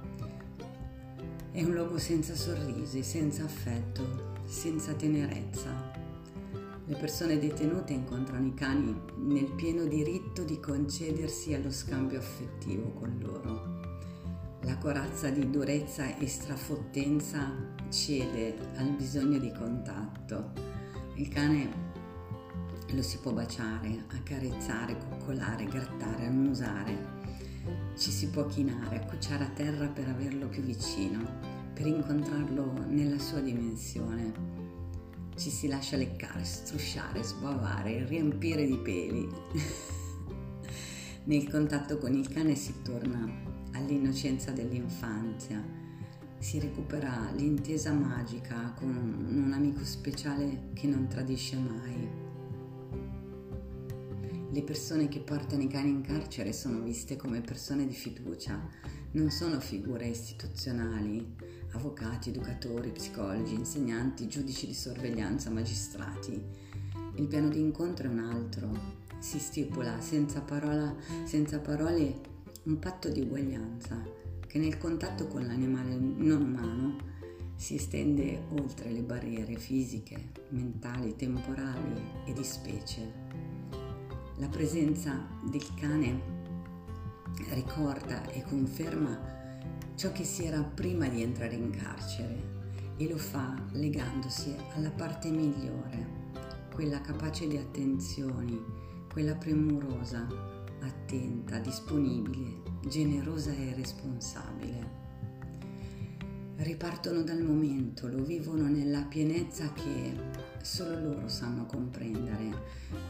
È 1.52 1.64
un 1.64 1.74
luogo 1.74 1.98
senza 1.98 2.36
sorrisi, 2.36 3.02
senza 3.02 3.46
affetto, 3.46 4.34
senza 4.44 4.94
tenerezza. 4.94 5.94
Le 6.88 6.96
persone 6.98 7.40
detenute 7.40 7.94
incontrano 7.94 8.46
i 8.46 8.54
cani 8.54 8.94
nel 9.18 9.50
pieno 9.56 9.86
diritto 9.86 10.44
di 10.44 10.60
concedersi 10.60 11.54
allo 11.54 11.72
scambio 11.72 12.20
affettivo 12.20 12.92
con 12.92 13.18
loro. 13.22 13.84
La 14.64 14.78
corazza 14.78 15.30
di 15.30 15.50
durezza 15.50 16.18
e 16.18 16.28
strafottenza 16.28 17.52
cede 17.90 18.56
al 18.76 18.90
bisogno 18.92 19.38
di 19.40 19.52
contatto. 19.52 20.52
Il 21.16 21.30
cane 21.30 21.85
lo 22.94 23.02
si 23.02 23.18
può 23.18 23.32
baciare, 23.32 24.06
accarezzare, 24.08 24.98
coccolare, 24.98 25.66
grattare, 25.66 26.26
annusare. 26.26 27.14
Ci 27.98 28.12
si 28.12 28.28
può 28.28 28.46
chinare, 28.46 29.02
accucciare 29.02 29.44
a 29.44 29.50
terra 29.50 29.88
per 29.88 30.08
averlo 30.08 30.48
più 30.48 30.62
vicino, 30.62 31.24
per 31.74 31.88
incontrarlo 31.88 32.86
nella 32.88 33.20
sua 33.20 33.40
dimensione. 33.40 34.34
Ci 35.36 35.50
si 35.50 35.68
lascia 35.68 35.98
leccare, 35.98 36.44
strusciare, 36.44 37.24
sbavare, 37.24 38.06
riempire 38.06 38.66
di 38.66 38.78
peli. 38.78 39.28
Nel 41.26 41.50
contatto 41.50 41.98
con 41.98 42.14
il 42.14 42.30
cane 42.30 42.56
si 42.56 42.82
torna 42.84 43.28
all'innocenza 43.74 44.52
dell'infanzia, 44.52 45.64
si 46.38 46.60
recupera 46.60 47.32
l'intesa 47.34 47.92
magica 47.92 48.72
con 48.78 48.90
un 48.90 49.52
amico 49.52 49.84
speciale 49.84 50.70
che 50.74 50.86
non 50.86 51.08
tradisce 51.08 51.58
mai. 51.58 52.25
Le 54.56 54.64
persone 54.64 55.10
che 55.10 55.20
portano 55.20 55.64
i 55.64 55.68
cani 55.68 55.90
in 55.90 56.00
carcere 56.00 56.54
sono 56.54 56.80
viste 56.80 57.18
come 57.18 57.42
persone 57.42 57.86
di 57.86 57.94
fiducia, 57.94 58.58
non 59.12 59.30
sono 59.30 59.60
figure 59.60 60.08
istituzionali, 60.08 61.36
avvocati, 61.74 62.30
educatori, 62.30 62.90
psicologi, 62.92 63.54
insegnanti, 63.54 64.30
giudici 64.30 64.66
di 64.66 64.74
sorveglianza, 64.74 65.50
magistrati. 65.50 66.42
Il 67.16 67.28
piano 67.28 67.50
di 67.50 67.60
incontro 67.60 68.08
è 68.08 68.10
un 68.10 68.20
altro, 68.20 68.72
si 69.20 69.40
stipula 69.40 70.00
senza, 70.00 70.40
parola, 70.40 70.96
senza 71.26 71.60
parole 71.60 72.22
un 72.64 72.80
patto 72.80 73.10
di 73.10 73.20
uguaglianza 73.20 74.02
che 74.48 74.58
nel 74.58 74.78
contatto 74.78 75.28
con 75.28 75.46
l'animale 75.46 75.98
non 75.98 76.42
umano 76.42 76.96
si 77.58 77.76
estende 77.76 78.42
oltre 78.52 78.90
le 78.90 79.02
barriere 79.02 79.58
fisiche, 79.58 80.32
mentali, 80.52 81.14
temporali 81.18 82.02
e 82.26 82.32
di 82.32 82.44
specie. 82.46 83.25
La 84.38 84.48
presenza 84.48 85.26
del 85.50 85.66
cane 85.76 86.22
ricorda 87.52 88.26
e 88.32 88.44
conferma 88.44 89.18
ciò 89.96 90.12
che 90.12 90.26
si 90.26 90.44
era 90.44 90.62
prima 90.62 91.08
di 91.08 91.22
entrare 91.22 91.56
in 91.56 91.70
carcere 91.70 92.54
e 92.98 93.08
lo 93.08 93.18
fa 93.18 93.56
legandosi 93.72 94.54
alla 94.76 94.92
parte 94.92 95.30
migliore, 95.30 96.06
quella 96.74 97.00
capace 97.00 97.48
di 97.48 97.56
attenzioni, 97.56 98.62
quella 99.10 99.36
premurosa, 99.36 100.28
attenta, 100.82 101.58
disponibile, 101.60 102.62
generosa 102.90 103.54
e 103.54 103.74
responsabile. 103.74 105.04
Ripartono 106.58 107.22
dal 107.22 107.42
momento, 107.42 108.10
lo 108.10 108.22
vivono 108.22 108.68
nella 108.68 109.04
pienezza 109.04 109.72
che 109.72 110.14
solo 110.66 111.00
loro 111.00 111.28
sanno 111.28 111.66
comprendere, 111.66 112.52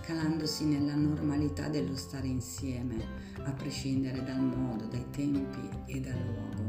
calandosi 0.01 0.65
nella 0.65 0.95
normalità 0.95 1.69
dello 1.69 1.95
stare 1.95 2.27
insieme, 2.27 2.95
a 3.43 3.51
prescindere 3.51 4.23
dal 4.23 4.43
modo, 4.43 4.85
dai 4.85 5.05
tempi 5.11 5.69
e 5.85 6.01
dal 6.01 6.19
luogo. 6.25 6.63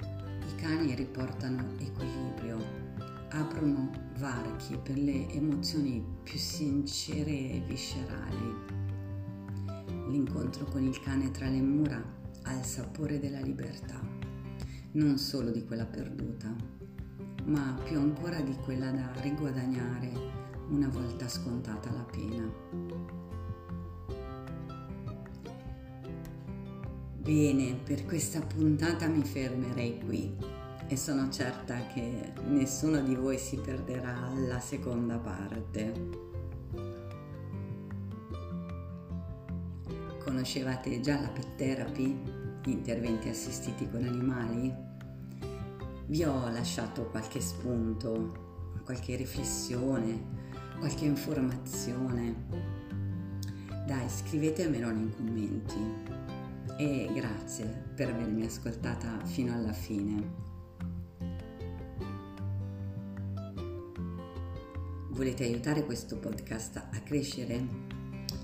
I 0.00 0.54
cani 0.56 0.94
riportano 0.94 1.74
equilibrio, 1.78 2.58
aprono 3.28 3.90
varchi 4.18 4.78
per 4.82 4.96
le 4.96 5.30
emozioni 5.30 6.02
più 6.22 6.38
sincere 6.38 7.30
e 7.30 7.62
viscerali 7.66 8.82
l'incontro 10.08 10.64
con 10.66 10.84
il 10.84 11.00
cane 11.00 11.30
tra 11.30 11.48
le 11.48 11.60
mura 11.60 12.02
ha 12.42 12.52
il 12.52 12.64
sapore 12.64 13.18
della 13.18 13.40
libertà, 13.40 14.00
non 14.92 15.18
solo 15.18 15.50
di 15.50 15.64
quella 15.64 15.86
perduta, 15.86 16.54
ma 17.44 17.76
più 17.84 17.98
ancora 17.98 18.40
di 18.40 18.56
quella 18.64 18.90
da 18.90 19.10
riguadagnare 19.20 20.10
una 20.70 20.88
volta 20.88 21.28
scontata 21.28 21.90
la 21.92 22.04
pena. 22.10 22.50
Bene, 27.18 27.74
per 27.82 28.04
questa 28.04 28.40
puntata 28.40 29.06
mi 29.06 29.24
fermerei 29.24 29.98
qui 30.04 30.36
e 30.86 30.96
sono 30.96 31.30
certa 31.30 31.86
che 31.86 32.32
nessuno 32.48 33.00
di 33.00 33.14
voi 33.14 33.38
si 33.38 33.56
perderà 33.56 34.30
la 34.46 34.60
seconda 34.60 35.16
parte. 35.16 36.32
Conoscevate 40.22 41.00
già 41.00 41.20
la 41.20 41.28
pet 41.28 41.56
therapy, 41.56 42.22
gli 42.62 42.70
interventi 42.70 43.28
assistiti 43.28 43.88
con 43.88 44.04
animali? 44.04 44.93
Vi 46.06 46.22
ho 46.22 46.50
lasciato 46.50 47.06
qualche 47.06 47.40
spunto, 47.40 48.72
qualche 48.84 49.16
riflessione, 49.16 50.42
qualche 50.78 51.04
informazione. 51.04 52.46
Dai, 53.86 54.08
scrivetemelo 54.08 54.90
nei 54.90 55.14
commenti. 55.14 56.12
E 56.76 57.08
grazie 57.14 57.66
per 57.94 58.10
avermi 58.10 58.44
ascoltata 58.44 59.24
fino 59.24 59.54
alla 59.54 59.72
fine. 59.72 60.42
Volete 65.10 65.44
aiutare 65.44 65.84
questo 65.86 66.18
podcast 66.18 66.76
a 66.76 67.00
crescere? 67.00 67.66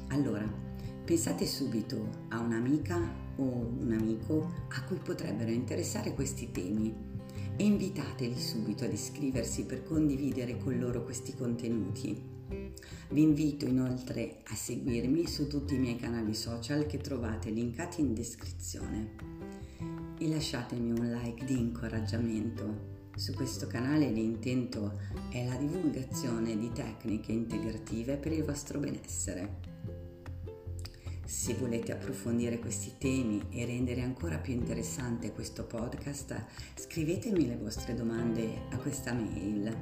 Allora, 0.08 0.68
Pensate 1.10 1.44
subito 1.44 2.08
a 2.28 2.38
un'amica 2.38 2.96
o 3.34 3.42
un 3.42 3.90
amico 3.98 4.52
a 4.68 4.84
cui 4.84 4.98
potrebbero 4.98 5.50
interessare 5.50 6.14
questi 6.14 6.52
temi 6.52 6.94
e 7.60 7.64
invitateli 7.64 8.40
subito 8.40 8.84
ad 8.84 8.92
iscriversi 8.94 9.66
per 9.66 9.84
condividere 9.84 10.56
con 10.56 10.78
loro 10.78 11.04
questi 11.04 11.34
contenuti. 11.34 12.18
Vi 13.10 13.20
invito 13.20 13.66
inoltre 13.66 14.38
a 14.44 14.54
seguirmi 14.54 15.26
su 15.26 15.46
tutti 15.46 15.74
i 15.74 15.78
miei 15.78 15.96
canali 15.96 16.34
social 16.34 16.86
che 16.86 16.96
trovate 16.96 17.50
linkati 17.50 18.00
in 18.00 18.14
descrizione 18.14 19.14
e 20.18 20.26
lasciatemi 20.26 20.90
un 20.98 21.20
like 21.22 21.44
di 21.44 21.58
incoraggiamento. 21.58 23.08
Su 23.14 23.34
questo 23.34 23.66
canale 23.66 24.08
l'intento 24.08 24.98
è 25.30 25.44
la 25.44 25.56
divulgazione 25.56 26.56
di 26.56 26.72
tecniche 26.72 27.32
integrative 27.32 28.16
per 28.16 28.32
il 28.32 28.42
vostro 28.42 28.78
benessere. 28.78 29.69
Se 31.30 31.54
volete 31.54 31.92
approfondire 31.92 32.58
questi 32.58 32.94
temi 32.98 33.40
e 33.50 33.64
rendere 33.64 34.02
ancora 34.02 34.38
più 34.38 34.52
interessante 34.52 35.30
questo 35.30 35.64
podcast, 35.64 36.44
scrivetemi 36.74 37.46
le 37.46 37.56
vostre 37.56 37.94
domande 37.94 38.62
a 38.70 38.76
questa 38.78 39.12
mail. 39.12 39.72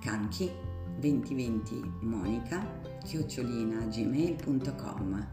Canchi 0.00 0.50
2020 0.98 1.80
monica 2.00 2.80
chiocciolina 3.04 3.86
gmail.com 3.86 5.28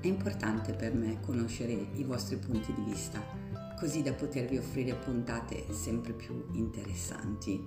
È 0.00 0.06
importante 0.06 0.72
per 0.72 0.94
me 0.94 1.20
conoscere 1.20 1.72
i 1.72 2.02
vostri 2.02 2.38
punti 2.38 2.72
di 2.72 2.82
vista, 2.82 3.22
così 3.78 4.02
da 4.02 4.14
potervi 4.14 4.56
offrire 4.56 4.94
puntate 4.94 5.70
sempre 5.70 6.14
più 6.14 6.46
interessanti. 6.52 7.62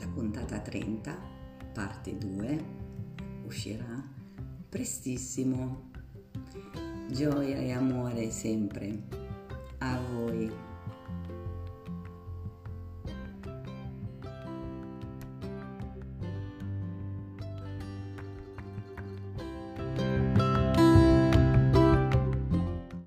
La 0.00 0.08
puntata 0.12 0.58
30 0.58 1.35
parte 1.76 2.16
2 2.16 2.64
uscirà 3.44 4.02
prestissimo. 4.66 5.90
Gioia 7.10 7.58
e 7.58 7.70
amore 7.70 8.30
sempre. 8.30 9.02
A 9.80 10.00
voi. 10.10 10.65